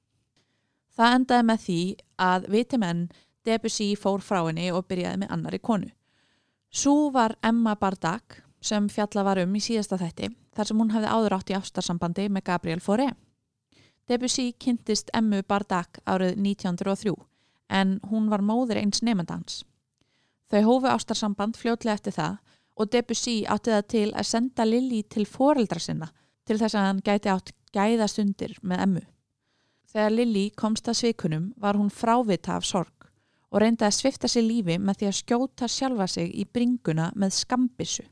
Það 0.96 1.18
endaði 1.20 1.48
með 1.50 1.62
því 1.66 1.80
að 2.24 2.50
vitimenn 2.52 3.06
Debussy 3.46 3.92
fór 4.00 4.24
frá 4.26 4.40
henni 4.48 4.72
og 4.74 4.88
byrjaði 4.90 5.22
með 5.22 5.34
annari 5.36 5.60
konu. 5.60 5.92
Sú 6.72 7.12
var 7.14 7.36
Emma 7.46 7.76
Bardak 7.76 8.42
sem 8.66 8.88
fjalla 8.90 9.24
var 9.24 9.40
um 9.44 9.54
í 9.56 9.62
síðasta 9.62 10.00
þætti 10.02 10.32
þar 10.56 10.70
sem 10.70 10.82
hún 10.82 10.92
hafði 10.96 11.12
áður 11.12 11.36
átt 11.38 11.52
í 11.52 11.58
ástarsambandi 11.58 12.26
með 12.32 12.48
Gabriel 12.50 12.82
Fauré. 12.82 13.12
Debussy 14.10 14.52
kynntist 14.62 15.12
Emmu 15.18 15.42
Bardak 15.48 16.00
árið 16.06 16.36
1903 16.40 17.14
en 17.76 17.96
hún 18.10 18.30
var 18.30 18.44
móður 18.46 18.80
eins 18.82 19.02
nefndans. 19.02 19.64
Þau 20.50 20.62
hófu 20.68 20.92
ástarsamband 20.92 21.58
fljótlega 21.58 22.00
eftir 22.00 22.16
það 22.18 22.38
og 22.76 22.92
Debussy 22.92 23.38
átti 23.50 23.74
það 23.74 23.88
til 23.94 24.08
að 24.14 24.30
senda 24.30 24.66
Lili 24.68 25.02
til 25.04 25.26
foreldra 25.26 25.82
sinna 25.82 26.12
til 26.46 26.60
þess 26.60 26.78
að 26.78 26.88
hann 26.90 27.02
gæti 27.06 27.32
átt 27.34 27.54
gæðastundir 27.76 28.56
með 28.64 28.82
Emmu. 28.88 29.04
Þegar 29.96 30.12
Lili 30.12 30.50
komst 30.60 30.90
að 30.92 31.00
svikunum 31.00 31.52
var 31.62 31.78
hún 31.80 31.92
frávita 31.94 32.58
af 32.58 32.66
sorg 32.68 33.06
og 33.56 33.62
reyndi 33.64 33.86
að 33.88 33.96
svifta 33.96 34.28
sér 34.28 34.44
lífi 34.44 34.76
með 34.76 34.98
því 35.00 35.08
að 35.08 35.18
skjóta 35.22 35.70
sjálfa 35.72 36.08
sig 36.12 36.34
í 36.36 36.44
bringuna 36.44 37.12
með 37.16 37.38
skambissu. 37.38 38.04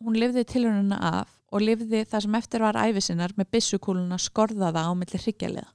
Hún 0.00 0.16
lifði 0.16 0.46
tilhörnuna 0.48 1.00
af 1.10 1.34
og 1.52 1.66
lifði 1.66 2.06
það 2.08 2.24
sem 2.24 2.38
eftir 2.38 2.64
var 2.64 2.78
æfisinnar 2.80 3.36
með 3.36 3.50
bissukúluna 3.56 4.16
skorðaða 4.16 4.86
á 4.88 4.92
milli 4.96 5.20
hryggjarlega. 5.20 5.68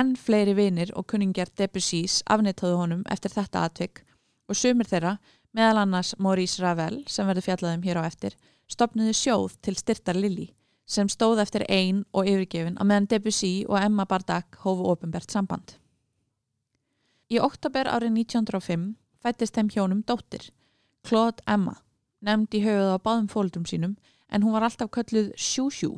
Enn 0.00 0.16
fleiri 0.16 0.56
vinir 0.56 0.94
og 0.96 1.04
kunningjar 1.10 1.52
Debussys 1.52 2.22
afnittáðu 2.24 2.80
honum 2.80 3.04
eftir 3.12 3.36
þetta 3.36 3.68
atvik 3.68 4.00
og 4.48 4.56
sumir 4.56 4.88
þeirra, 4.88 5.18
meðal 5.52 5.84
annars 5.84 6.16
Maurice 6.18 6.64
Ravel 6.64 7.02
sem 7.06 7.28
verður 7.28 7.50
fjallaðum 7.50 7.84
hér 7.84 8.00
á 8.00 8.08
eftir, 8.08 8.34
stopnuði 8.66 9.12
sjóð 9.14 9.60
til 9.60 9.76
styrtar 9.76 10.16
Lili 10.16 10.48
sem 10.86 11.08
stóð 11.08 11.40
eftir 11.44 11.64
einn 11.68 12.04
og 12.12 12.28
yfirgefin 12.28 12.76
að 12.78 12.88
meðan 12.90 13.08
Debussy 13.10 13.52
og 13.68 13.78
Emma 13.80 14.04
Bardak 14.08 14.58
hófu 14.64 14.90
ofinbært 14.92 15.32
samband. 15.32 15.76
Í 17.32 17.40
oktober 17.40 17.88
árið 17.88 18.12
1905 18.20 18.90
fættist 19.24 19.56
þeim 19.56 19.70
hjónum 19.72 20.02
dóttir, 20.04 20.50
Claude 21.04 21.44
Emma, 21.48 21.78
nefnd 22.20 22.56
í 22.56 22.60
höfuð 22.64 22.92
á 22.92 22.98
báðum 23.00 23.30
fólkdrum 23.32 23.64
sínum 23.68 23.96
en 24.28 24.44
hún 24.44 24.52
var 24.52 24.66
alltaf 24.66 24.90
kölluð 24.92 25.32
Shushu. 25.36 25.94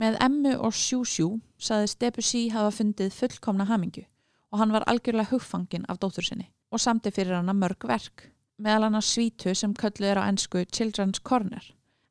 Með 0.00 0.16
Emmu 0.24 0.54
og 0.56 0.72
Shushu 0.72 1.40
saði 1.60 1.92
Debussy 2.00 2.48
hafa 2.54 2.72
fundið 2.72 3.12
fullkomna 3.12 3.68
hamingu 3.68 4.06
og 4.50 4.58
hann 4.58 4.72
var 4.74 4.86
algjörlega 4.88 5.30
hugfangin 5.30 5.84
af 5.88 6.00
dóttur 6.00 6.26
sinni 6.26 6.48
og 6.70 6.80
samti 6.80 7.10
fyrir 7.10 7.36
hana 7.36 7.52
mörg 7.52 7.84
verk, 7.86 8.30
meðal 8.56 8.88
hana 8.88 9.02
svítu 9.02 9.54
sem 9.54 9.74
kölluð 9.74 10.12
er 10.12 10.20
á 10.22 10.28
ennsku 10.28 10.64
Children's 10.70 11.20
Corner, 11.22 11.64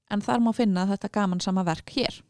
en 0.09 0.21
þar 0.25 0.43
má 0.43 0.51
finna 0.55 0.87
þetta 0.89 1.11
gaman 1.13 1.43
sama 1.43 1.63
verk 1.67 1.93
hér. 1.95 2.21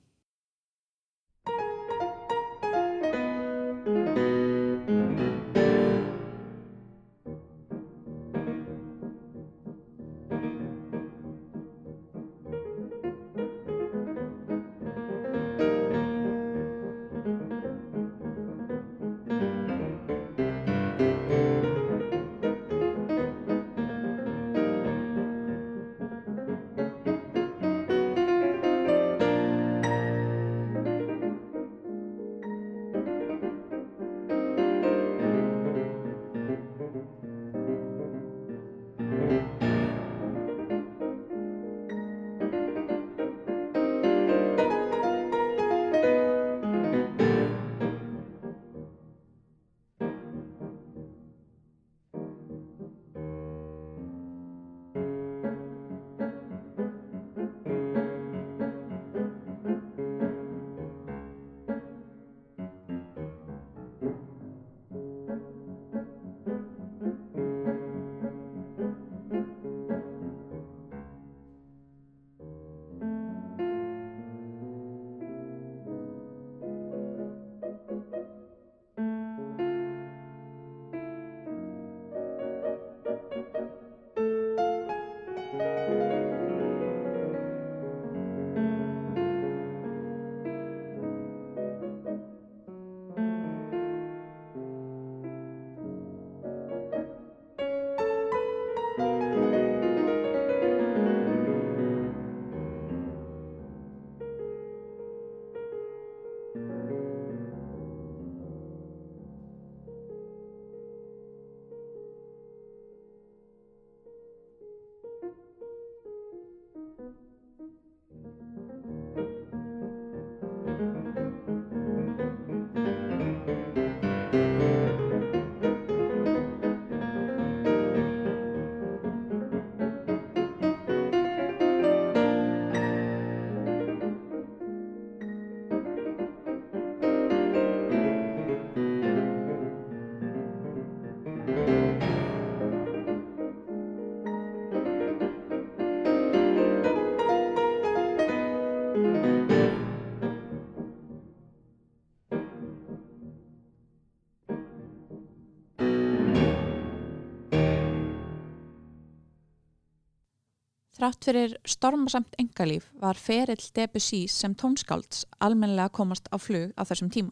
Þrátt 160.99 161.23
fyrir 161.23 161.53
stormasamt 161.63 162.33
engalíf 162.41 162.89
var 162.99 163.15
ferill 163.15 163.69
Debussy 163.71 164.25
sem 164.27 164.51
tónskálds 164.51 165.21
almenlega 165.39 165.93
komast 165.95 166.25
á 166.27 166.35
flug 166.35 166.73
á 166.75 166.83
þessum 166.83 167.07
tíma. 167.07 167.31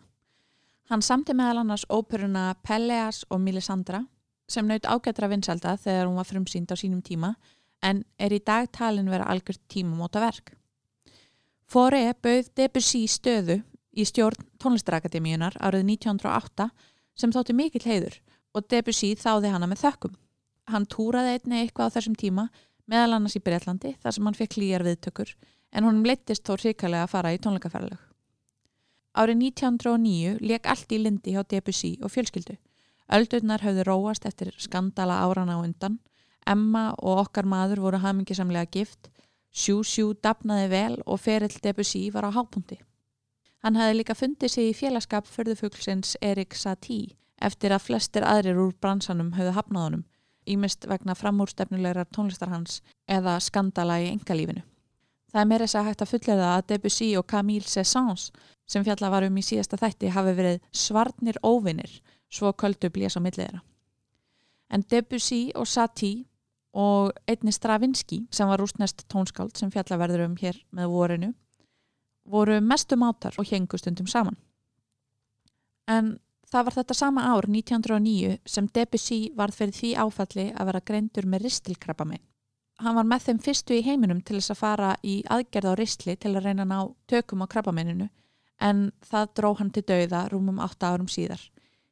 Hann 0.87 1.03
samti 1.03 1.33
meðal 1.35 1.65
annars 1.65 1.83
óperuna 1.91 2.53
Pelleas 2.63 3.25
og 3.27 3.41
Melisandra 3.43 4.05
sem 4.47 4.63
naut 4.63 4.87
ágættra 4.87 5.27
vinselda 5.27 5.73
þegar 5.83 6.07
hún 6.07 6.15
var 6.15 6.29
frumsýnd 6.29 6.71
á 6.71 6.79
sínum 6.79 7.01
tíma 7.03 7.33
en 7.83 8.05
er 8.15 8.31
í 8.31 8.39
dag 8.39 8.69
talin 8.71 9.11
vera 9.11 9.27
algjört 9.27 9.59
tímamóta 9.67 10.21
verk. 10.23 10.53
Fóri 11.67 12.05
bauð 12.23 12.47
Debussy 12.55 13.03
stöðu 13.11 13.59
í 13.91 14.07
stjórn 14.07 14.47
tónlistarakademíunar 14.63 15.59
árið 15.59 15.83
1908 15.91 16.69
sem 17.19 17.35
þótti 17.35 17.57
mikill 17.59 17.83
heiður 17.83 18.15
og 18.55 18.71
Debussy 18.71 19.11
þáði 19.19 19.51
hana 19.51 19.67
með 19.67 19.83
þökkum. 19.83 20.15
Hann 20.71 20.87
túraði 20.87 21.35
einni 21.35 21.65
eitthvað 21.65 21.91
á 21.91 21.95
þessum 21.99 22.15
tíma 22.15 22.47
meðal 22.87 23.17
annars 23.17 23.37
í 23.37 23.43
Breitlandi 23.43 23.95
þar 24.01 24.15
sem 24.15 24.27
hann 24.27 24.37
fekk 24.37 24.57
líjar 24.57 24.85
viðtökur 24.87 25.33
en 25.71 25.87
honum 25.87 26.07
leittist 26.07 26.45
þó 26.47 26.55
ríkalega 26.61 27.05
að 27.05 27.13
fara 27.13 27.33
í 27.35 27.39
tónleikaferðalög. 27.43 28.01
Árið 29.17 29.39
1909 29.43 30.37
leik 30.41 30.67
allt 30.69 30.91
í 30.93 31.01
lindi 31.01 31.33
hjá 31.33 31.43
Debussy 31.43 31.95
og 32.05 32.13
fjölskyldu. 32.13 32.57
Öldurnar 33.13 33.63
höfðu 33.63 33.85
róast 33.87 34.27
eftir 34.29 34.53
skandala 34.61 35.21
árana 35.25 35.57
á 35.57 35.63
undan 35.63 35.99
Emma 36.47 36.93
og 37.03 37.25
okkar 37.25 37.47
maður 37.49 37.81
voru 37.83 37.99
hamingisamlega 37.99 38.71
gift, 38.71 39.09
Sjú 39.51 39.81
Sjú 39.83 40.13
dapnaði 40.23 40.67
vel 40.71 40.95
og 41.05 41.19
ferill 41.19 41.55
Debussy 41.63 42.07
var 42.13 42.27
á 42.29 42.31
hápundi. 42.31 42.77
Hann 43.65 43.75
hefði 43.75 43.97
líka 43.97 44.15
fundið 44.15 44.53
sig 44.53 44.69
í 44.69 44.75
félagskap 44.77 45.27
förðufuglsins 45.27 46.15
Erik 46.21 46.55
Satie 46.55 47.17
eftir 47.41 47.73
að 47.73 47.87
flestir 47.89 48.25
aðrir 48.25 48.59
úr 48.61 48.75
bransanum 48.81 49.33
höfðu 49.35 49.55
hafnað 49.57 49.87
honum, 49.87 50.05
ímist 50.47 50.87
vegna 50.89 51.15
framúrstefnulegar 51.15 52.07
tónlistar 52.15 52.51
hans 52.53 52.81
eða 53.07 53.37
skandala 53.43 53.99
í 54.01 54.09
engalífinu. 54.11 54.63
Það 55.31 55.41
er 55.41 55.49
meira 55.49 55.65
þess 55.67 55.79
að 55.79 55.87
hægt 55.89 56.03
að 56.03 56.11
fullera 56.13 56.51
að 56.55 56.67
Debussy 56.71 57.09
og 57.19 57.27
Camille 57.27 57.67
Saint-Saëns 57.67 58.29
sem 58.67 58.83
fjalla 58.83 59.11
var 59.11 59.27
um 59.27 59.37
í 59.37 59.43
síðasta 59.43 59.79
þætti 59.79 60.13
hafi 60.15 60.35
verið 60.37 60.61
svarnir 60.71 61.39
óvinnir 61.43 61.99
svo 62.31 62.53
köldu 62.53 62.89
blés 62.91 63.19
á 63.19 63.21
milliðra. 63.23 63.61
En 64.71 64.83
Debussy 64.83 65.51
og 65.55 65.67
Satie 65.67 66.25
og 66.77 67.11
einni 67.27 67.51
Stravinski 67.51 68.23
sem 68.31 68.47
var 68.47 68.59
rústnest 68.59 69.05
tónskáld 69.11 69.55
sem 69.57 69.71
fjallaverður 69.71 70.25
um 70.27 70.39
hér 70.39 70.59
með 70.71 70.91
vorinu 70.93 71.33
voru 72.27 72.59
mestu 72.61 72.97
mátar 72.99 73.35
og 73.39 73.47
hengu 73.47 73.77
stundum 73.79 74.07
saman. 74.07 74.35
En 75.87 76.17
það 76.51 76.67
var 76.67 76.77
þetta 76.77 76.97
sama 76.97 77.25
ár 77.33 77.47
1909 77.49 78.37
sem 78.45 78.69
Debussy 78.73 79.19
varð 79.35 79.59
fyrir 79.59 79.77
því 79.77 79.91
áfalli 80.03 80.47
að 80.53 80.69
vera 80.71 80.85
greindur 80.89 81.27
með 81.27 81.47
ristilkrabba 81.47 82.07
meginn. 82.07 82.25
Hann 82.77 82.95
var 82.95 83.07
með 83.09 83.23
þeim 83.25 83.39
fyrstu 83.41 83.73
í 83.73 83.83
heiminum 83.85 84.21
til 84.21 84.37
þess 84.37 84.53
að 84.53 84.59
fara 84.61 84.91
í 85.01 85.15
aðgerð 85.33 85.71
á 85.73 85.79
ristli 85.79 86.13
til 86.15 86.35
að 86.35 86.43
reyna 86.45 86.65
að 86.67 86.71
ná 86.71 86.79
tökum 87.09 87.41
á 87.41 87.49
krabbamenninu 87.49 88.09
en 88.61 88.91
það 89.01 89.33
dró 89.39 89.49
hann 89.57 89.71
til 89.73 89.83
dauða 89.85 90.27
rúmum 90.29 90.61
8 90.61 90.91
árum 90.91 91.09
síðar 91.09 91.41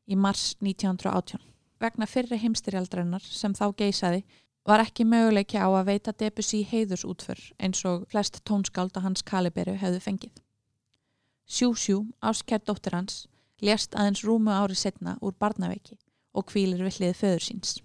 í 0.06 0.16
mars 0.16 0.54
1918. 0.62 1.42
Vegna 1.82 2.06
fyrri 2.06 2.38
heimstyrjaldrennar 2.38 3.26
sem 3.26 3.54
þá 3.58 3.66
geysaði 3.82 4.24
var 4.66 4.82
ekki 4.82 5.06
möguleiki 5.10 5.58
á 5.58 5.70
að 5.70 5.90
veita 5.90 6.14
Debussy 6.14 6.64
heiðursútför 6.70 7.42
eins 7.58 7.82
og 7.86 8.06
flest 8.10 8.44
tónskáld 8.46 8.96
og 8.98 9.06
hans 9.06 9.26
kaliberu 9.26 9.76
hefðu 9.82 10.02
fengið. 10.02 10.34
Sjúsjú, 11.46 12.00
áskjær 12.22 12.64
dóttir 12.66 12.96
hans, 12.98 13.26
lést 13.62 13.96
aðeins 13.96 14.24
rúmu 14.26 14.52
ári 14.52 14.76
setna 14.76 15.18
úr 15.22 15.36
barnaveiki 15.40 15.98
og 16.36 16.50
kvílir 16.52 16.84
við 16.84 17.00
hlið 17.00 17.20
föður 17.22 17.46
síns. 17.46 17.76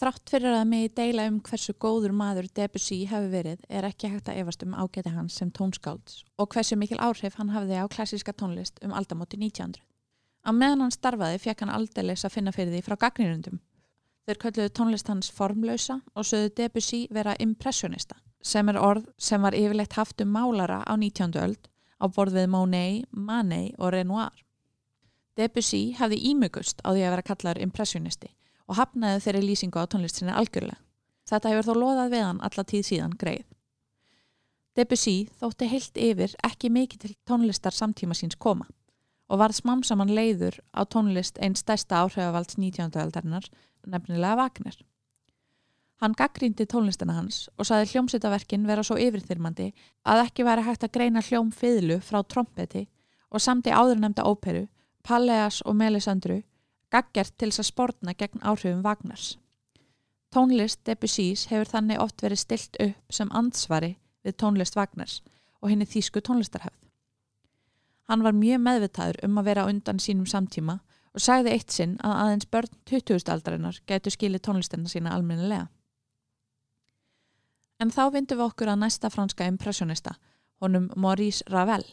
Þrátt 0.00 0.30
fyrir 0.32 0.54
að 0.56 0.62
megi 0.64 0.88
deila 0.96 1.26
um 1.28 1.34
hversu 1.44 1.74
góður 1.76 2.14
maður 2.16 2.46
Debussy 2.56 3.02
hefur 3.04 3.26
verið 3.34 3.64
er 3.68 3.84
ekki 3.84 4.08
hægt 4.08 4.30
að 4.32 4.38
efast 4.40 4.62
um 4.64 4.72
ágæti 4.72 5.10
hans 5.12 5.34
sem 5.36 5.50
tónskálds 5.52 6.22
og 6.40 6.48
hversu 6.54 6.78
mikil 6.80 6.96
áhrif 7.04 7.36
hann 7.36 7.52
hafði 7.52 7.76
á 7.76 7.84
klassíska 7.92 8.32
tónlist 8.32 8.80
um 8.80 8.94
aldamóti 8.96 9.36
1900. 9.36 9.84
Á 10.48 10.50
meðan 10.56 10.86
hann 10.86 10.96
starfaði 10.96 11.42
fekk 11.44 11.66
hann 11.66 11.74
aldeilis 11.76 12.24
að 12.24 12.32
finna 12.38 12.56
fyrir 12.56 12.72
því 12.72 12.82
frá 12.86 12.96
gagnirundum. 13.04 13.60
Þeir 14.24 14.42
kölluðu 14.46 14.72
tónlist 14.72 15.12
hans 15.12 15.28
formlausa 15.36 15.98
og 16.16 16.30
sögðu 16.32 16.54
Debussy 16.62 17.02
vera 17.12 17.36
impressionista 17.36 18.16
sem 18.40 18.72
er 18.72 18.80
orð 18.80 19.04
sem 19.20 19.44
var 19.44 19.52
yfirleitt 19.52 20.00
haft 20.00 20.24
um 20.24 20.32
málara 20.32 20.80
á 20.80 20.96
19. 20.96 21.36
öld 21.44 21.68
á 22.00 22.08
borð 22.08 22.40
við 22.40 22.48
Monet, 22.56 23.04
Manet 23.12 23.76
og 23.76 23.92
Renoir. 23.92 24.32
Debussy 25.36 25.90
hafði 26.00 26.24
ímugust 26.32 26.80
á 26.88 26.88
því 26.88 27.04
að 27.04 27.18
vera 27.18 27.30
kallaður 27.34 27.66
impressionisti 27.68 28.32
og 28.70 28.78
hafnaði 28.78 29.24
þeirri 29.24 29.46
lýsingu 29.48 29.82
á 29.82 29.90
tónlist 29.90 30.20
sinni 30.20 30.34
algjörlega. 30.34 30.78
Þetta 31.26 31.50
hefur 31.52 31.66
þó 31.66 31.74
loðað 31.78 32.12
við 32.14 32.24
hann 32.26 32.42
alla 32.46 32.64
tíð 32.66 32.84
síðan 32.86 33.16
greið. 33.18 33.46
Debussy 34.78 35.16
þótti 35.40 35.66
heilt 35.70 35.98
yfir 35.98 36.34
ekki 36.46 36.70
mikið 36.70 37.02
til 37.02 37.16
tónlistar 37.26 37.74
samtíma 37.74 38.14
síns 38.14 38.38
koma 38.38 38.68
og 39.30 39.38
varð 39.38 39.60
smamsaman 39.60 40.10
leiður 40.14 40.56
á 40.74 40.82
tónlist 40.90 41.38
einn 41.38 41.54
stærsta 41.58 42.00
áhrifavalds 42.02 42.56
19. 42.58 42.90
aldarinnar, 42.98 43.44
nefnilega 43.86 44.38
Wagner. 44.40 44.78
Hann 46.02 46.16
gaggrindi 46.18 46.66
tónlistina 46.66 47.14
hans 47.14 47.44
og 47.58 47.68
saði 47.68 47.90
hljómsitaverkin 47.92 48.66
vera 48.66 48.82
svo 48.86 48.96
yfirþyrmandi 48.98 49.68
að 50.08 50.22
ekki 50.24 50.46
væri 50.48 50.64
hægt 50.66 50.86
að 50.86 50.94
greina 50.96 51.22
hljómfiðlu 51.22 52.00
frá 52.02 52.22
trompeti 52.26 52.86
og 53.30 53.42
samti 53.44 53.70
áðurnemda 53.70 54.24
óperu, 54.26 54.64
Palleas 55.06 55.60
og 55.62 55.76
Melisandru 55.78 56.40
gaggjart 56.90 57.36
til 57.38 57.50
þess 57.50 57.62
að 57.64 57.70
spórna 57.70 58.14
gegn 58.18 58.42
áhrifum 58.42 58.82
Vagnars. 58.84 59.36
Tónlist 60.30 60.84
Debussys 60.86 61.48
hefur 61.50 61.70
þannig 61.72 62.02
oft 62.02 62.22
verið 62.22 62.42
stilt 62.44 62.76
upp 62.82 63.14
sem 63.14 63.32
ansvari 63.34 63.96
við 64.24 64.36
tónlist 64.42 64.76
Vagnars 64.78 65.20
og 65.60 65.72
henni 65.72 65.88
þýsku 65.88 66.22
tónlistarhefð. 66.22 66.76
Hann 68.10 68.22
var 68.26 68.34
mjög 68.34 68.62
meðvitaður 68.62 69.20
um 69.26 69.38
að 69.38 69.50
vera 69.50 69.66
undan 69.70 70.00
sínum 70.02 70.26
samtíma 70.26 70.80
og 71.14 71.22
sagði 71.22 71.54
eitt 71.54 71.74
sinn 71.74 71.96
að 72.06 72.16
aðeins 72.24 72.48
börn 72.50 72.72
20. 72.90 73.30
aldarinnar 73.34 73.78
getur 73.86 74.14
skilið 74.14 74.44
tónlistina 74.46 74.90
sína 74.90 75.14
almennilega. 75.14 75.68
En 77.80 77.90
þá 77.94 78.02
vindum 78.12 78.38
við 78.38 78.50
okkur 78.50 78.70
að 78.70 78.82
næsta 78.82 79.10
franska 79.10 79.46
impressionista, 79.48 80.16
honum 80.60 80.90
Maurice 80.96 81.46
Ravel. 81.48 81.86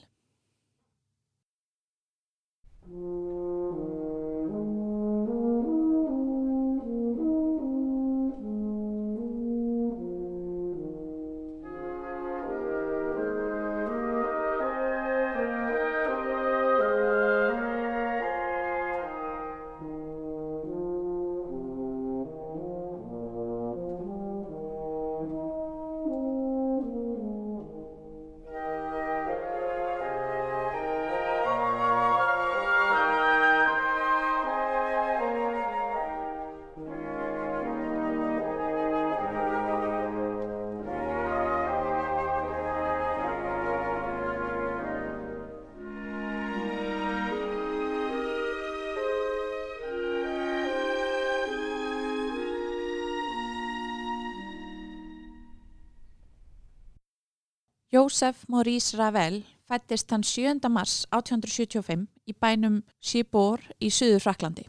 Jósef 58.18 58.48
Maurice 58.50 58.98
Ravel 58.98 59.44
fættist 59.70 60.10
hann 60.10 60.24
7. 60.26 60.58
mars 60.74 61.06
1875 61.14 62.08
í 62.26 62.34
bænum 62.34 62.80
Sibor 62.98 63.62
í 63.78 63.92
Suður 63.94 64.24
Fraklandi, 64.24 64.64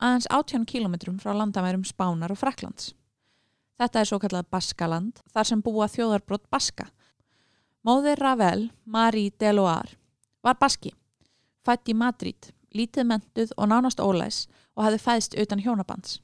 aðeins 0.00 0.24
18 0.32 0.62
km 0.64 0.94
frá 1.20 1.34
landamærum 1.36 1.82
Spánar 1.84 2.32
og 2.32 2.38
Fraklands. 2.40 2.94
Þetta 3.76 4.00
er 4.00 4.08
svo 4.08 4.18
kallað 4.22 4.48
Baskaland, 4.48 5.20
þar 5.34 5.48
sem 5.50 5.60
búa 5.60 5.88
þjóðarbrott 5.92 6.48
Baska. 6.48 6.86
Móðir 7.84 8.22
Ravel, 8.24 8.70
Marie 8.86 9.34
Deloire, 9.36 9.98
var 10.40 10.56
Baski, 10.56 10.94
fætt 11.60 11.92
í 11.92 11.98
Madrid, 12.00 12.54
lítið 12.72 13.10
mentuð 13.10 13.52
og 13.58 13.68
nánast 13.68 14.00
ólæs 14.00 14.46
og 14.78 14.86
hafði 14.86 15.02
fæðst 15.04 15.36
utan 15.44 15.60
hjónabands. 15.60 16.22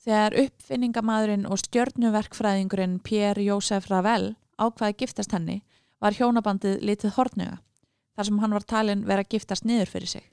Þegar 0.00 0.38
uppfinningamadurinn 0.46 1.44
og 1.44 1.60
stjörnuverkfræðingurinn 1.60 3.02
Pierre 3.04 3.44
Joseph 3.44 3.92
Ravel 3.92 4.32
ákvaði 4.56 5.00
giftast 5.04 5.36
henni 5.36 5.60
var 6.04 6.12
hjónabandið 6.12 6.82
litið 6.84 7.14
hortnuga 7.16 7.58
þar 8.14 8.26
sem 8.28 8.40
hann 8.42 8.54
var 8.54 8.64
talin 8.68 9.04
vera 9.08 9.24
giftast 9.24 9.64
niður 9.64 9.90
fyrir 9.90 10.10
sig. 10.10 10.24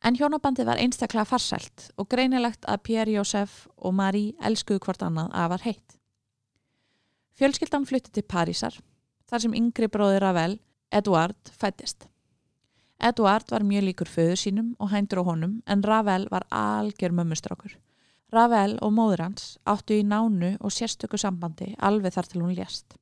En 0.00 0.16
hjónabandið 0.16 0.70
var 0.70 0.80
einstaklega 0.80 1.26
farsælt 1.28 1.88
og 1.98 2.08
greinilegt 2.08 2.64
að 2.64 2.84
Pierre 2.86 3.16
Joseph 3.18 3.66
og 3.76 3.96
Marie 3.98 4.32
elskuðu 4.40 4.80
hvort 4.86 5.02
annað 5.04 5.34
að 5.34 5.50
var 5.52 5.64
heitt. 5.66 5.96
Fjölskyldan 7.38 7.86
flytti 7.86 8.14
til 8.14 8.24
Parísar 8.24 8.78
þar 9.28 9.44
sem 9.44 9.56
yngri 9.58 9.90
bróðir 9.92 10.24
Ravel, 10.24 10.56
Eduard, 10.90 11.36
fættist. 11.52 12.06
Eduard 12.98 13.50
var 13.52 13.66
mjög 13.66 13.84
líkur 13.90 14.10
föður 14.10 14.40
sínum 14.40 14.70
og 14.80 14.90
hændur 14.94 15.20
á 15.20 15.28
honum 15.28 15.58
en 15.66 15.84
Ravel 15.84 16.26
var 16.32 16.46
algjör 16.50 17.12
mömmustrákur. 17.12 17.76
Ravel 18.32 18.78
og 18.80 18.94
móður 18.94 19.26
hans 19.26 19.58
áttu 19.68 19.98
í 20.00 20.06
nánu 20.06 20.56
og 20.58 20.72
sérstöku 20.72 21.20
sambandi 21.20 21.74
alveg 21.78 22.16
þar 22.16 22.30
til 22.32 22.42
hún 22.42 22.56
lést. 22.56 22.96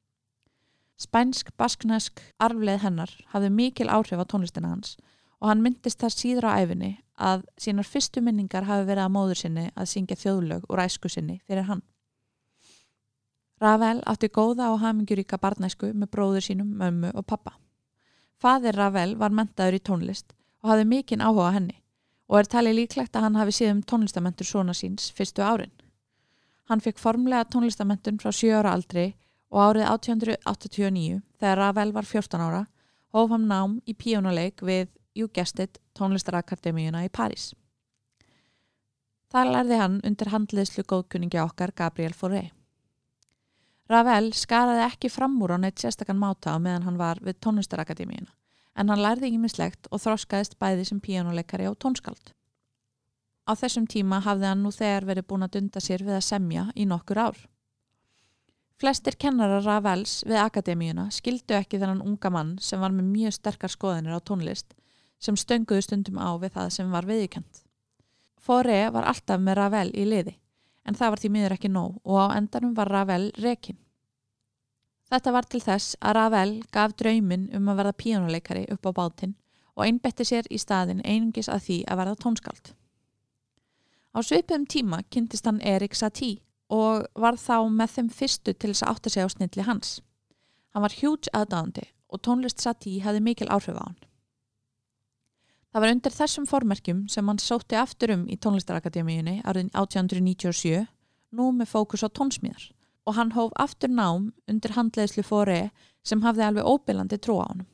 Spænsk, 0.97 1.51
basknesk, 1.61 2.21
arfleð 2.41 2.81
hennar 2.81 3.11
hafði 3.33 3.51
mikil 3.53 3.91
áhrif 3.93 4.17
á 4.17 4.25
tónlistina 4.25 4.71
hans 4.73 4.97
og 5.41 5.51
hann 5.51 5.61
myndist 5.65 6.01
þar 6.01 6.15
síður 6.15 6.49
á 6.49 6.57
æfinni 6.63 6.93
að 7.17 7.45
sínar 7.61 7.89
fyrstu 7.89 8.23
minningar 8.25 8.65
hafi 8.65 8.87
verið 8.89 9.05
að 9.05 9.13
móður 9.13 9.41
sinni 9.43 9.67
að 9.75 9.91
syngja 9.93 10.17
þjóðlög 10.23 10.65
úr 10.73 10.83
æsku 10.87 11.11
sinni 11.13 11.41
fyrir 11.45 11.69
hann. 11.69 11.83
Ravel 13.61 14.01
átti 14.05 14.29
góða 14.29 14.71
og 14.73 14.81
haminguríka 14.81 15.39
barnæsku 15.41 15.93
með 15.93 16.11
bróður 16.13 16.45
sínum, 16.45 16.73
mömmu 16.77 17.13
og 17.17 17.25
pappa. 17.25 17.55
Fadir 18.37 18.77
Ravel 18.77 19.17
var 19.17 19.33
mentaður 19.33 19.79
í 19.79 19.85
tónlist 19.85 20.33
og 20.63 20.73
hafði 20.73 20.89
mikinn 20.91 21.25
áhuga 21.25 21.53
henni 21.57 21.79
og 22.29 22.41
er 22.41 22.51
talið 22.53 22.81
líklegt 22.81 23.17
að 23.17 23.29
hann 23.29 23.39
hafi 23.41 23.55
síðum 23.57 23.85
tónlistamentur 23.85 24.49
svona 24.49 24.75
síns 24.77 25.13
fyrstu 25.13 25.45
árin. 25.45 25.73
Hann 26.69 26.83
fekk 26.85 26.99
formlega 26.99 27.47
tónlistamentun 27.53 28.19
frá 28.21 28.33
7 28.33 28.53
ára 28.59 28.73
aldri 28.77 29.13
og 29.53 29.63
árið 29.63 29.87
1889 29.91 31.21
þegar 31.41 31.61
Ravel 31.63 31.93
var 31.95 32.09
14 32.09 32.43
ára 32.43 32.65
hóf 33.17 33.31
hann 33.33 33.47
nám 33.49 33.79
í 33.87 33.95
píjónuleik 33.95 34.63
við 34.63 34.91
Júgestit 35.17 35.79
tónlistarakademíuna 35.97 37.07
í 37.07 37.09
París. 37.09 37.55
Þar 39.33 39.53
lærði 39.55 39.79
hann 39.81 40.01
undir 40.05 40.31
handliðslu 40.33 40.85
góðkunningi 40.85 41.41
okkar 41.41 41.73
Gabriel 41.75 42.13
Fauré. 42.15 42.51
Ravel 43.89 44.33
skaraði 44.35 44.85
ekki 44.85 45.11
fram 45.11 45.39
úr 45.43 45.57
á 45.57 45.59
neitt 45.63 45.81
sérstakann 45.81 46.21
máta 46.21 46.53
á 46.53 46.59
meðan 46.59 46.85
hann 46.89 47.01
var 47.01 47.23
við 47.23 47.39
tónlistarakademíuna 47.47 48.35
en 48.77 48.93
hann 48.93 49.01
lærði 49.01 49.31
ekki 49.31 49.41
mislegt 49.41 49.89
og 49.91 50.03
þróskaðist 50.05 50.59
bæði 50.61 50.85
sem 50.85 51.01
píjónuleikari 51.01 51.69
og 51.71 51.79
tónskald. 51.81 52.35
Á 53.49 53.53
þessum 53.57 53.87
tíma 53.89 54.21
hafði 54.21 54.51
hann 54.51 54.65
nú 54.67 54.73
þegar 54.75 55.07
verið 55.09 55.29
búin 55.31 55.47
að 55.47 55.55
dunda 55.57 55.81
sér 55.81 56.05
við 56.05 56.19
að 56.19 56.27
semja 56.27 56.67
í 56.75 56.85
nokkur 56.85 57.23
ár. 57.23 57.39
Flestir 58.77 59.15
kennarar 59.17 59.65
Ravels 59.65 60.19
við 60.29 60.37
akademíuna 60.43 61.07
skildu 61.15 61.55
ekki 61.57 61.79
þennan 61.81 62.03
unga 62.05 62.31
mann 62.33 62.57
sem 62.61 62.81
var 62.81 62.93
með 62.93 63.07
mjög 63.09 63.37
sterkar 63.39 63.73
skoðanir 63.73 64.19
á 64.19 64.21
tónlist 64.21 64.75
sem 65.17 65.39
stönguðu 65.41 65.87
stundum 65.87 66.19
á 66.21 66.37
við 66.37 66.53
það 66.59 66.69
sem 66.75 66.91
var 66.93 67.09
viðkjönd. 67.09 67.63
Fóre 68.37 68.83
var 68.93 69.09
alltaf 69.09 69.41
með 69.41 69.57
Ravel 69.63 69.89
í 69.97 70.05
liði 70.05 70.37
en 70.85 70.95
það 70.95 71.13
var 71.15 71.23
því 71.23 71.33
miður 71.33 71.57
ekki 71.57 71.73
nóg 71.73 71.97
og 72.05 72.21
á 72.21 72.37
endanum 72.37 72.77
var 72.77 72.93
Ravel 72.93 73.31
rekin. 73.41 73.81
Þetta 75.09 75.33
var 75.33 75.49
til 75.49 75.63
þess 75.65 75.97
að 76.03 76.17
Ravel 76.19 76.53
gaf 76.75 76.93
drauminn 77.01 77.49
um 77.57 77.73
að 77.73 77.81
verða 77.81 77.99
píjónuleikari 78.03 78.67
upp 78.77 78.87
á 78.87 78.93
bátinn 78.93 79.37
og 79.73 79.87
einbetti 79.87 80.27
sér 80.29 80.49
í 80.53 80.61
staðin 80.61 81.01
einungis 81.01 81.49
að 81.49 81.65
því 81.65 81.79
að 81.89 82.03
verða 82.03 82.21
tónskald. 82.21 82.75
Á 84.13 84.21
svipum 84.21 84.69
tíma 84.69 85.01
kynntist 85.09 85.49
hann 85.49 85.65
Erik 85.65 85.97
Satie 85.97 86.45
og 86.73 87.07
var 87.15 87.39
þá 87.39 87.69
með 87.71 87.95
þeim 87.95 88.09
fyrstu 88.11 88.55
til 88.55 88.73
þess 88.73 88.85
að 88.85 88.93
átta 88.95 89.13
sig 89.13 89.27
á 89.27 89.29
snilli 89.31 89.67
hans. 89.67 90.01
Hann 90.75 90.85
var 90.85 90.97
hjúts 90.97 91.31
aðdáðandi 91.33 91.87
og 92.11 92.23
tónlist 92.23 92.63
Satie 92.63 93.03
hefði 93.05 93.23
mikil 93.23 93.49
áhrif 93.51 93.79
á 93.79 93.85
hann. 93.87 93.99
Það 95.77 95.83
var 95.83 95.93
undir 95.93 96.15
þessum 96.17 96.47
formerkjum 96.49 97.01
sem 97.13 97.27
hann 97.29 97.43
sótti 97.43 97.77
aftur 97.77 98.15
um 98.15 98.25
í 98.33 98.39
tónlistarakademíunni 98.41 99.43
árið 99.45 99.69
1897 99.77 100.87
nú 101.37 101.51
með 101.53 101.69
fókus 101.69 102.05
á 102.07 102.09
tónsmíðar 102.09 102.71
og 103.07 103.17
hann 103.19 103.35
hóf 103.37 103.53
aftur 103.61 103.93
nám 103.93 104.31
undir 104.49 104.75
handleðslu 104.75 105.23
fóri 105.27 105.67
sem 106.07 106.23
hafði 106.25 106.47
alveg 106.47 106.67
óbillandi 106.67 107.19
trú 107.21 107.39
á 107.43 107.47
hann. 107.47 107.67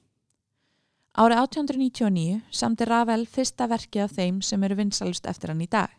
Árið 1.13 1.43
1899 1.45 2.41
samti 2.51 2.89
Ravel 2.89 3.27
fyrsta 3.29 3.69
verkið 3.69 4.07
af 4.07 4.15
þeim 4.17 4.43
sem 4.43 4.63
eru 4.65 4.79
vinsalust 4.79 5.27
eftir 5.29 5.53
hann 5.53 5.63
í 5.63 5.69
dag, 5.71 5.91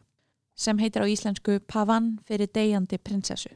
sem 0.56 0.80
heitir 0.80 1.04
á 1.04 1.08
íslensku 1.10 1.60
Pavan 1.68 2.18
fyrir 2.28 2.52
degjandi 2.54 2.98
prinsessu. 2.98 3.50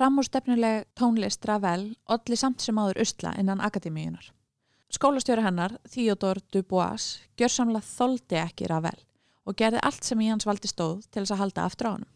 Framúrstefnuleg 0.00 0.86
tónlist 0.96 1.44
Ravel 1.44 1.82
olli 2.08 2.36
samt 2.40 2.62
sem 2.64 2.78
áður 2.80 3.02
usla 3.02 3.34
innan 3.36 3.60
akademíunar. 3.60 4.30
Skólastjóri 4.88 5.42
hennar, 5.44 5.74
Theodore 5.92 6.40
Dubois, 6.48 7.18
gjör 7.36 7.52
samla 7.52 7.82
þóldi 7.84 8.38
ekki 8.40 8.70
Ravel 8.70 8.96
og 9.44 9.58
gerði 9.60 9.82
allt 9.84 10.06
sem 10.08 10.22
í 10.24 10.30
hans 10.30 10.46
valdi 10.48 10.70
stóð 10.70 11.02
til 11.10 11.20
þess 11.20 11.34
að 11.34 11.40
halda 11.42 11.66
aftur 11.68 11.88
á 11.88 11.92
hann. 11.92 12.06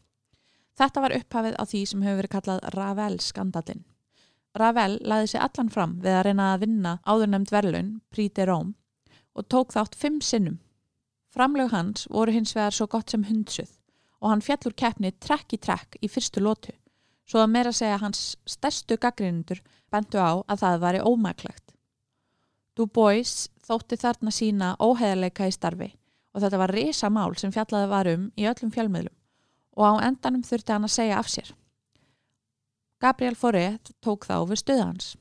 Þetta 0.80 1.02
var 1.04 1.14
upphafið 1.18 1.58
á 1.60 1.64
því 1.68 1.82
sem 1.90 2.06
hefur 2.06 2.20
verið 2.22 2.32
kallað 2.32 2.62
Ravel-skandalinn. 2.72 3.82
Ravel 4.56 4.96
laði 5.04 5.28
sig 5.34 5.44
allan 5.44 5.72
fram 5.74 5.92
við 6.00 6.16
að 6.16 6.24
reyna 6.30 6.46
að 6.54 6.64
vinna 6.64 6.92
áðurnemd 7.04 7.52
verðlun, 7.52 7.90
de 8.16 8.46
Rome, 8.48 8.72
og 9.36 9.48
tók 9.52 9.76
þátt 9.76 9.98
fimm 10.00 10.22
sinnum. 10.24 10.56
Framlög 11.28 11.76
hans 11.76 12.08
voru 12.08 12.32
hins 12.32 12.56
vegar 12.56 12.72
svo 12.72 12.88
gott 12.88 13.12
sem 13.12 13.28
hundsuð 13.28 13.76
og 14.24 14.30
hann 14.30 14.40
fjallur 14.40 14.72
keppni 14.72 15.12
trekk 15.20 15.52
í 15.52 15.60
trekk 15.60 16.00
í 16.00 16.08
fyrstu 16.08 16.40
lótu, 16.40 16.72
svo 17.24 17.40
að 17.42 17.52
meira 17.54 17.72
segja 17.72 17.98
hans 18.02 18.36
stærstu 18.48 18.98
gaggrinundur 19.00 19.62
bentu 19.92 20.20
á 20.20 20.42
að 20.46 20.60
það 20.62 20.80
væri 20.84 21.02
ómæklegt. 21.04 21.74
Du 22.74 22.86
Bois 22.86 23.48
þótti 23.64 23.98
þarna 24.00 24.32
sína 24.34 24.72
óheðarleika 24.82 25.48
í 25.48 25.54
starfi 25.54 25.90
og 26.34 26.42
þetta 26.42 26.60
var 26.60 26.74
risa 26.74 27.10
mál 27.10 27.36
sem 27.38 27.52
fjallaði 27.54 27.90
varum 27.90 28.24
í 28.36 28.48
öllum 28.50 28.72
fjölmiðlum 28.74 29.14
og 29.74 29.84
á 29.86 29.92
endanum 30.08 30.42
þurfti 30.46 30.74
hann 30.74 30.86
að 30.86 30.96
segja 30.96 31.18
af 31.18 31.30
sér. 31.30 31.52
Gabriel 33.02 33.36
Forret 33.38 33.92
tók 34.02 34.26
þá 34.26 34.36
við 34.48 34.60
stöðans. 34.62 35.14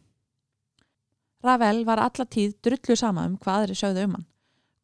Ravel 1.44 1.84
var 1.86 2.00
alla 2.00 2.26
tíð 2.26 2.56
drullu 2.64 2.96
sama 2.96 3.26
um 3.28 3.38
hvað 3.38 3.64
aðri 3.64 3.76
sögðu 3.78 4.06
um 4.08 4.18
hann, 4.18 4.28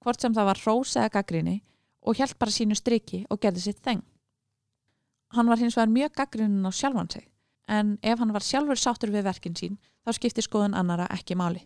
hvort 0.03 0.21
sem 0.21 0.33
það 0.35 0.49
var 0.49 0.61
hrós 0.63 0.95
eða 0.97 1.13
gaggrinni 1.13 1.59
og 2.01 2.19
hjælt 2.19 2.37
bara 2.39 2.51
sínu 2.51 2.75
striki 2.75 3.23
og 3.29 3.39
gerði 3.39 3.63
sitt 3.63 3.79
þeng. 3.85 4.03
Hann 5.29 5.49
var 5.49 5.61
hins 5.61 5.77
vegar 5.77 5.91
mjög 5.93 6.15
gaggrinin 6.17 6.65
á 6.65 6.71
sjálfan 6.73 7.09
sig, 7.13 7.27
en 7.67 7.97
ef 8.01 8.19
hann 8.19 8.33
var 8.33 8.41
sjálfur 8.41 8.79
sáttur 8.81 9.11
við 9.13 9.27
verkin 9.29 9.55
sín, 9.55 9.77
þá 10.05 10.13
skipti 10.17 10.41
skoðun 10.41 10.77
annara 10.77 11.05
ekki 11.13 11.37
máli. 11.37 11.61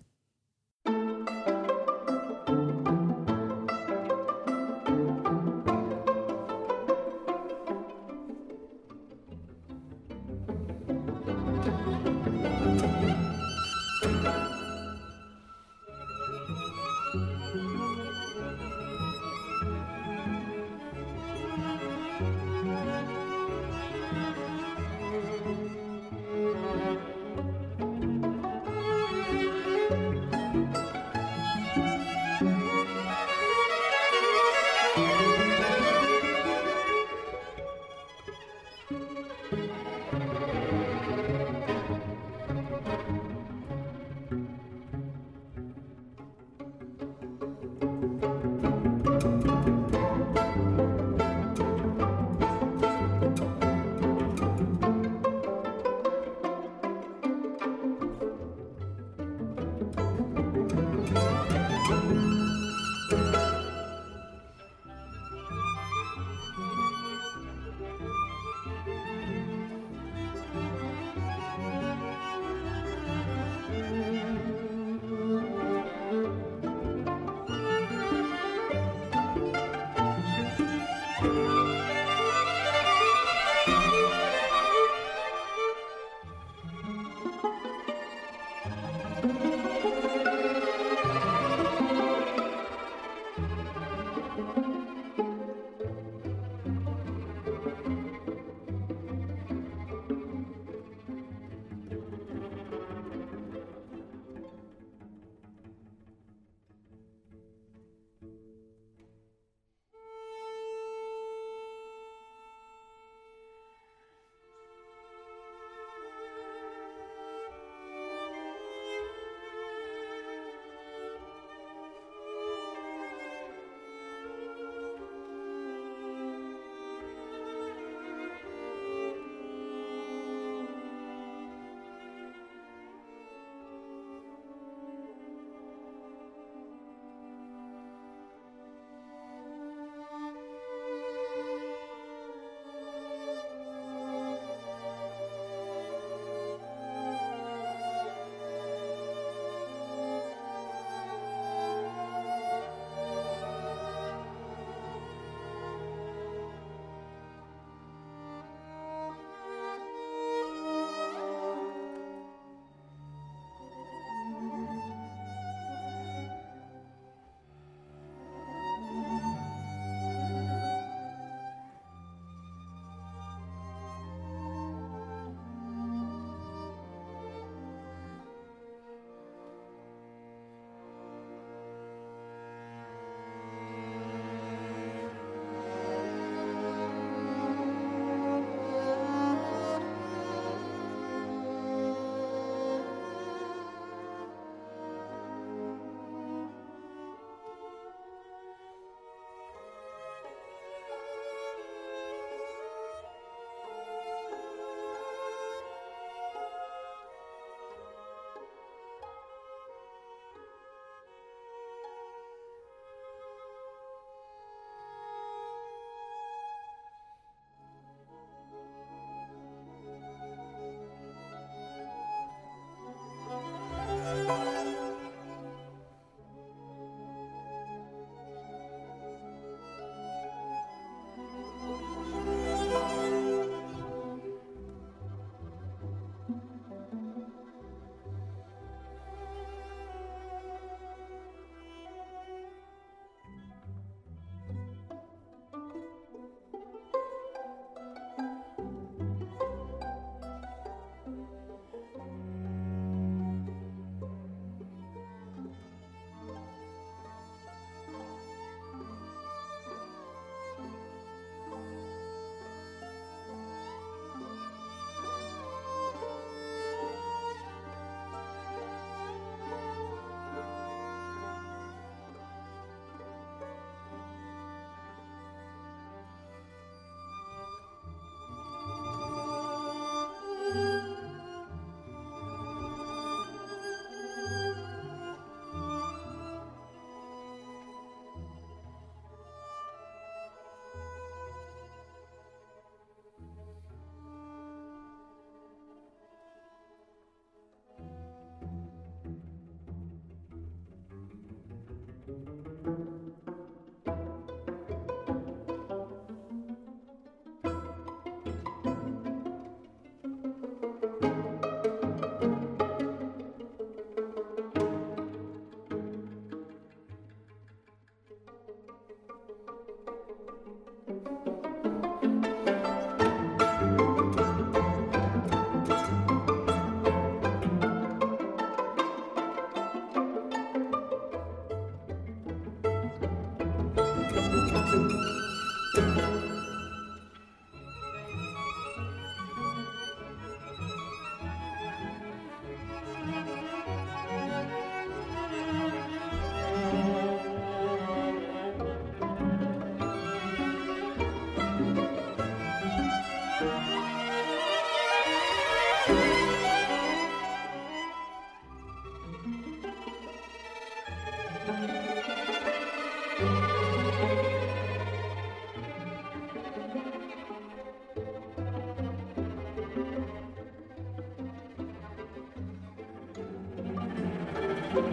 Eftir 374.73 374.85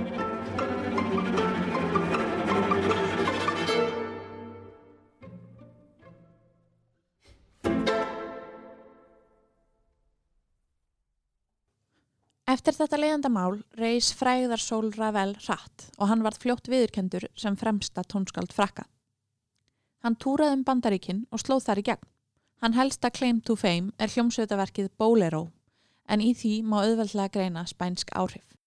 þetta 12.77 12.99
leiðandamál 12.99 13.63
reys 13.79 14.11
fræðarsól 14.13 14.91
Ravel 14.99 15.33
hratt 15.47 15.87
og 15.97 16.11
hann 16.11 16.21
varð 16.27 16.43
fljótt 16.43 16.69
viðurkendur 16.69 17.25
sem 17.33 17.57
fremsta 17.57 18.05
tónskáld 18.05 18.53
frakka. 18.53 18.85
Hann 20.05 20.21
túraði 20.21 20.59
um 20.59 20.69
bandaríkinn 20.69 21.25
og 21.33 21.41
slóð 21.41 21.65
þar 21.71 21.81
í 21.81 21.89
gegn. 21.89 22.09
Hann 22.61 22.77
helsta 22.77 23.09
claim 23.09 23.41
to 23.41 23.57
fame 23.57 23.97
er 23.97 24.13
hljómsveitaverkið 24.13 24.93
Bolero 25.01 25.47
en 26.05 26.21
í 26.21 26.35
því 26.37 26.59
má 26.69 26.83
auðveldlega 26.83 27.33
greina 27.33 27.65
spænsk 27.65 28.13
áhrif. 28.13 28.60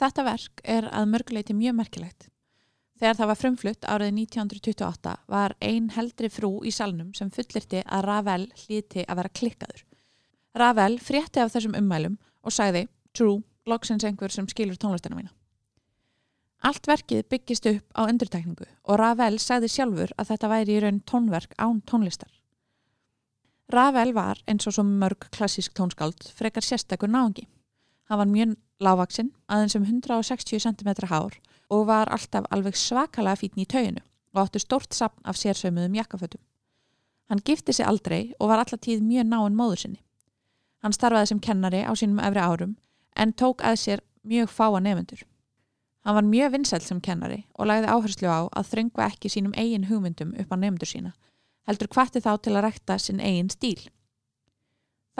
Þetta 0.00 0.24
verk 0.24 0.62
er 0.64 0.86
að 0.88 1.10
mörguleiti 1.12 1.56
mjög 1.56 1.74
merkilegt. 1.76 2.28
Þegar 3.00 3.16
það 3.18 3.28
var 3.30 3.38
frumflutt 3.40 3.86
árið 3.88 4.14
1928 4.22 5.12
var 5.32 5.54
ein 5.64 5.90
heldri 5.94 6.28
frú 6.32 6.50
í 6.64 6.72
salnum 6.72 7.12
sem 7.16 7.30
fullirti 7.32 7.82
að 7.84 8.06
Ravel 8.06 8.46
hlíti 8.62 9.04
að 9.06 9.20
vera 9.20 9.32
klikkaður. 9.40 9.84
Ravel 10.56 10.96
frétti 11.00 11.40
af 11.40 11.52
þessum 11.54 11.76
ummælum 11.78 12.16
og 12.44 12.52
sagði, 12.52 12.86
true, 13.16 13.42
loksins 13.68 14.04
einhver 14.04 14.32
sem 14.32 14.48
skilur 14.48 14.80
tónlistina 14.80 15.16
mína. 15.16 15.32
Allt 16.60 16.88
verkið 16.88 17.24
byggist 17.32 17.68
upp 17.70 17.96
á 17.96 18.04
endurtekningu 18.04 18.66
og 18.68 19.00
Ravel 19.00 19.38
sagði 19.40 19.70
sjálfur 19.72 20.12
að 20.20 20.32
þetta 20.32 20.50
væri 20.52 20.76
í 20.76 20.80
raun 20.84 21.00
tónverk 21.08 21.56
án 21.56 21.80
tónlistar. 21.88 22.32
Ravel 23.70 24.12
var, 24.12 24.40
eins 24.50 24.66
og 24.66 24.74
svo 24.74 24.84
mörg 24.84 25.28
klassísk 25.32 25.72
tónskáld, 25.78 26.26
frekar 26.36 26.64
sérstakur 26.66 27.08
náðungi. 27.08 27.46
Hann 28.10 28.20
var 28.20 28.28
mjög 28.28 28.56
lágvaksinn, 28.80 29.30
aðeins 29.48 29.76
um 29.76 29.84
160 29.84 30.60
cm 30.64 30.90
hár 31.10 31.36
og 31.70 31.86
var 31.86 32.10
alltaf 32.10 32.48
alveg 32.50 32.76
svakalega 32.76 33.38
fítni 33.38 33.66
í 33.66 33.70
tauginu 33.70 34.02
og 34.34 34.44
áttu 34.44 34.62
stórt 34.62 34.94
sapn 34.94 35.22
af 35.24 35.38
sérsauðmuðum 35.38 35.98
jakkafötum. 35.98 36.42
Hann 37.30 37.42
gifti 37.46 37.72
sig 37.72 37.86
aldrei 37.86 38.32
og 38.40 38.48
var 38.50 38.64
allatíð 38.64 39.02
mjög 39.06 39.28
náinn 39.30 39.58
móður 39.58 39.82
sinni. 39.84 40.00
Hann 40.82 40.96
starfaði 40.96 41.30
sem 41.30 41.42
kennari 41.44 41.82
á 41.84 41.92
sínum 41.94 42.22
efri 42.24 42.40
árum 42.40 42.76
en 43.16 43.32
tók 43.32 43.62
að 43.62 43.76
sér 43.84 44.02
mjög 44.24 44.50
fáa 44.50 44.80
nefnendur. 44.80 45.22
Hann 46.04 46.16
var 46.16 46.24
mjög 46.24 46.52
vinsælt 46.52 46.82
sem 46.82 47.00
kennari 47.00 47.44
og 47.54 47.68
lagði 47.68 47.92
áherslu 47.92 48.28
á 48.32 48.40
að 48.48 48.70
þröngva 48.72 49.06
ekki 49.10 49.28
sínum 49.28 49.54
eigin 49.54 49.88
hugmyndum 49.90 50.32
upp 50.40 50.52
á 50.54 50.56
nefndur 50.56 50.88
sína, 50.88 51.12
heldur 51.68 51.90
hvati 51.92 52.22
þá 52.24 52.32
til 52.40 52.56
að 52.56 52.64
rekta 52.64 52.98
sinn 52.98 53.20
eigin 53.20 53.52
stíl. 53.52 53.90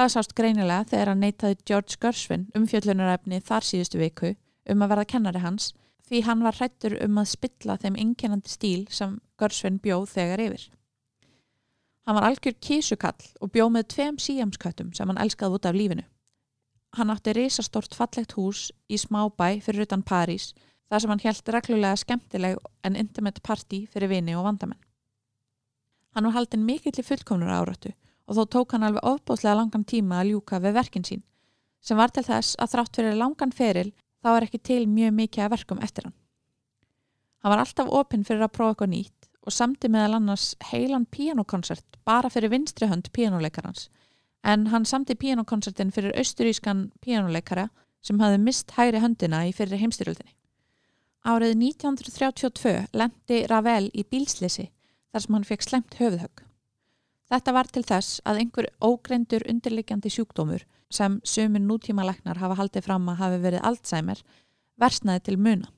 Það 0.01 0.13
sást 0.15 0.31
greinilega 0.33 0.85
þegar 0.89 1.09
hann 1.11 1.19
neytaði 1.21 1.57
George 1.69 1.99
Gershwin 2.01 2.45
um 2.57 2.63
fjöllunarefni 2.65 3.37
þar 3.45 3.67
síðustu 3.69 3.99
viku 4.01 4.31
um 4.73 4.81
að 4.87 4.95
verða 4.95 5.05
kennari 5.11 5.43
hans 5.45 5.67
því 6.09 6.23
hann 6.25 6.45
var 6.47 6.57
hrættur 6.57 6.95
um 7.05 7.21
að 7.21 7.29
spilla 7.35 7.77
þeim 7.83 7.99
einkennandi 8.01 8.49
stíl 8.49 8.87
sem 8.89 9.19
Gershwin 9.37 9.77
bjóð 9.85 10.09
þegar 10.15 10.45
yfir. 10.47 10.65
Hann 12.09 12.17
var 12.17 12.31
algjör 12.31 12.57
kísukall 12.65 13.29
og 13.45 13.53
bjóð 13.53 13.75
með 13.77 13.89
tveim 13.93 14.17
síjamsköttum 14.25 14.97
sem 14.97 15.13
hann 15.13 15.21
elskaði 15.21 15.61
út 15.61 15.69
af 15.69 15.77
lífinu. 15.77 16.09
Hann 16.97 17.13
átti 17.13 17.37
risastort 17.37 17.93
fallegt 17.93 18.39
hús 18.41 18.71
í 18.89 18.97
smábæ 18.97 19.61
fyrir 19.61 19.85
utan 19.85 20.01
París 20.01 20.55
þar 20.89 21.05
sem 21.05 21.13
hann 21.13 21.27
held 21.29 21.57
reglulega 21.59 22.01
skemmtileg 22.07 22.57
en 22.89 22.97
intimate 22.97 23.45
party 23.45 23.85
fyrir 23.93 24.17
vini 24.17 24.33
og 24.33 24.49
vandamenn. 24.49 24.81
Hann 26.17 26.25
var 26.25 26.41
haldinn 26.41 26.65
mikill 26.65 26.97
í 26.97 27.05
fullkomnur 27.05 27.53
áratu 27.53 27.93
og 28.31 28.39
þó 28.39 28.45
tók 28.55 28.77
hann 28.77 28.87
alveg 28.87 29.07
ofbóðslega 29.11 29.59
langan 29.59 29.85
tíma 29.85 30.21
að 30.21 30.31
ljúka 30.31 30.61
við 30.63 30.77
verkin 30.79 31.07
sín 31.07 31.25
sem 31.83 31.99
var 31.99 32.13
til 32.15 32.25
þess 32.27 32.59
að 32.61 32.75
þrátt 32.75 32.99
fyrir 33.01 33.19
langan 33.19 33.53
feril 33.57 33.91
þá 34.23 34.31
er 34.35 34.47
ekki 34.47 34.61
til 34.71 34.83
mjög 34.87 35.15
mikið 35.17 35.45
að 35.45 35.53
verkum 35.55 35.81
eftir 35.83 36.07
hann. 36.07 36.17
Hann 37.41 37.55
var 37.55 37.63
alltaf 37.63 37.89
opinn 38.01 38.27
fyrir 38.29 38.45
að 38.45 38.55
prófa 38.57 38.75
eitthvað 38.75 38.93
nýtt 38.95 39.31
og 39.41 39.57
samti 39.57 39.89
meðal 39.89 40.19
annars 40.19 40.51
heilan 40.71 41.07
píanokonsert 41.09 41.97
bara 42.05 42.31
fyrir 42.33 42.53
vinstri 42.53 42.91
hönd 42.91 43.09
píanoleikarans 43.17 43.89
en 44.45 44.67
hann 44.73 44.85
samti 44.89 45.17
píanokonsertin 45.17 45.93
fyrir 45.93 46.17
austurískan 46.21 46.91
píanoleikara 47.01 47.71
sem 48.05 48.21
hafði 48.21 48.45
mist 48.45 48.77
hægri 48.77 49.01
höndina 49.01 49.43
í 49.49 49.55
fyrir 49.57 49.81
heimstyrjöldinni. 49.81 50.37
Árið 51.25 51.57
1932 51.57 52.77
lendi 52.97 53.43
Ravel 53.49 53.91
í 53.93 54.05
bílslisi 54.09 54.71
þar 55.13 55.25
sem 55.25 55.37
hann 55.37 55.49
fekk 55.49 55.67
slemt 55.67 55.99
höfuðhögg. 56.01 56.45
Þetta 57.31 57.53
var 57.55 57.69
til 57.71 57.83
þess 57.87 58.21
að 58.27 58.41
einhver 58.43 58.67
ógreindur 58.83 59.45
undirliggjandi 59.49 60.11
sjúkdómur 60.11 60.65
sem 60.91 61.21
sömur 61.23 61.63
nútíma 61.63 62.03
leknar 62.07 62.41
hafa 62.43 62.57
haldið 62.59 62.89
fram 62.89 63.07
að 63.13 63.21
hafi 63.23 63.43
verið 63.45 63.67
Alzheimer 63.71 64.23
versnaði 64.81 65.23
til 65.29 65.37
muna. 65.39 65.71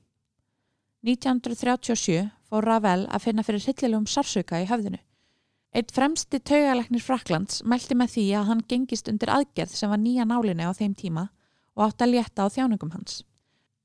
1937 1.05 2.23
fór 2.49 2.65
Ravel 2.65 3.03
að 3.05 3.25
finna 3.27 3.43
fyrir 3.45 3.65
hillilegum 3.67 4.07
sársöka 4.09 4.63
í 4.63 4.69
höfðinu. 4.69 4.97
Eitt 5.73 5.91
fremsti 5.93 6.39
taugaleknir 6.39 7.03
Fraklands 7.03 7.61
mælti 7.65 7.97
með 7.97 8.15
því 8.15 8.25
að 8.39 8.49
hann 8.49 8.65
gengist 8.69 9.09
undir 9.11 9.31
aðgerð 9.33 9.75
sem 9.77 9.93
var 9.93 10.01
nýja 10.01 10.25
nálinni 10.29 10.65
á 10.65 10.73
þeim 10.73 10.93
tíma 10.97 11.27
og 11.75 11.85
átt 11.87 12.05
að 12.05 12.15
létta 12.15 12.45
á 12.45 12.53
þjáningum 12.53 12.93
hans 12.93 13.21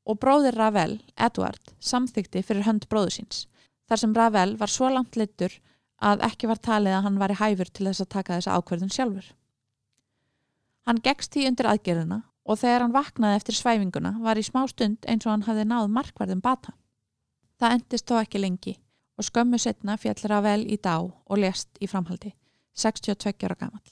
og 0.09 0.17
bróðir 0.23 0.57
Ravel, 0.57 0.95
Edward, 1.21 1.75
samþykti 1.85 2.41
fyrir 2.41 2.65
hönd 2.65 2.87
bróðu 2.89 3.19
síns, 3.19 3.43
þar 3.89 4.01
sem 4.01 4.15
Ravel 4.17 4.55
var 4.57 4.73
svo 4.73 4.89
langt 4.89 5.19
leittur 5.21 5.53
að 5.99 6.25
ekki 6.29 6.49
var 6.51 6.61
talið 6.63 6.97
að 6.97 7.05
hann 7.07 7.21
var 7.21 7.35
í 7.35 7.39
hæfur 7.39 7.71
til 7.75 7.89
þess 7.89 8.05
að 8.05 8.13
taka 8.15 8.39
þessa 8.39 8.57
ákverðin 8.59 8.95
sjálfur. 8.95 9.29
Hann 10.87 11.03
gegst 11.05 11.35
því 11.35 11.49
undir 11.51 11.69
aðgerðina 11.69 12.21
og 12.49 12.61
þegar 12.63 12.85
hann 12.85 12.95
vaknaði 12.95 13.41
eftir 13.41 13.59
svæfinguna 13.59 14.15
var 14.25 14.39
í 14.41 14.47
smá 14.47 14.63
stund 14.71 15.05
eins 15.11 15.27
og 15.27 15.35
hann 15.35 15.47
hafði 15.49 15.67
náð 15.69 15.91
markverðin 15.93 16.45
bata. 16.45 16.73
Það 17.59 17.75
endist 17.77 18.09
þó 18.09 18.21
ekki 18.23 18.41
lengi 18.41 18.75
og 19.19 19.27
skömmu 19.27 19.59
setna 19.59 19.99
fjall 19.99 20.23
Ravel 20.31 20.63
í 20.71 20.79
dá 20.79 20.97
og 21.03 21.39
lest 21.43 21.69
í 21.83 21.91
framhaldi, 21.91 22.33
62 22.79 23.45
ára 23.45 23.59
gammal. 23.59 23.83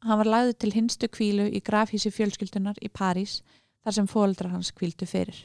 Hann 0.00 0.18
var 0.22 0.30
lagður 0.32 0.56
til 0.56 0.72
hinstu 0.72 1.08
kvílu 1.12 1.46
í 1.52 1.60
grafhísi 1.60 2.10
fjölskyldunar 2.10 2.80
í 2.80 2.88
París 2.88 3.42
þar 3.84 3.96
sem 3.98 4.08
fóldrar 4.08 4.54
hans 4.54 4.72
kvíldu 4.72 5.06
fyrir. 5.06 5.36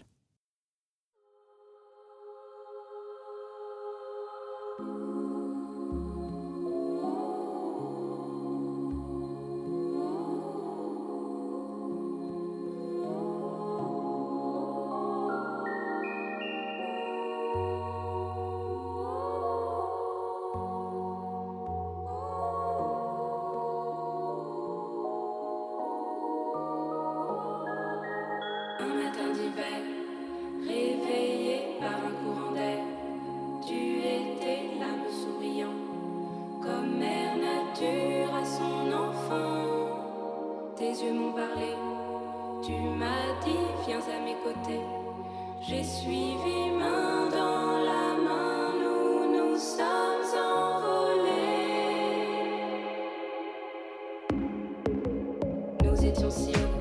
étions 56.15 56.31
si. 56.31 56.74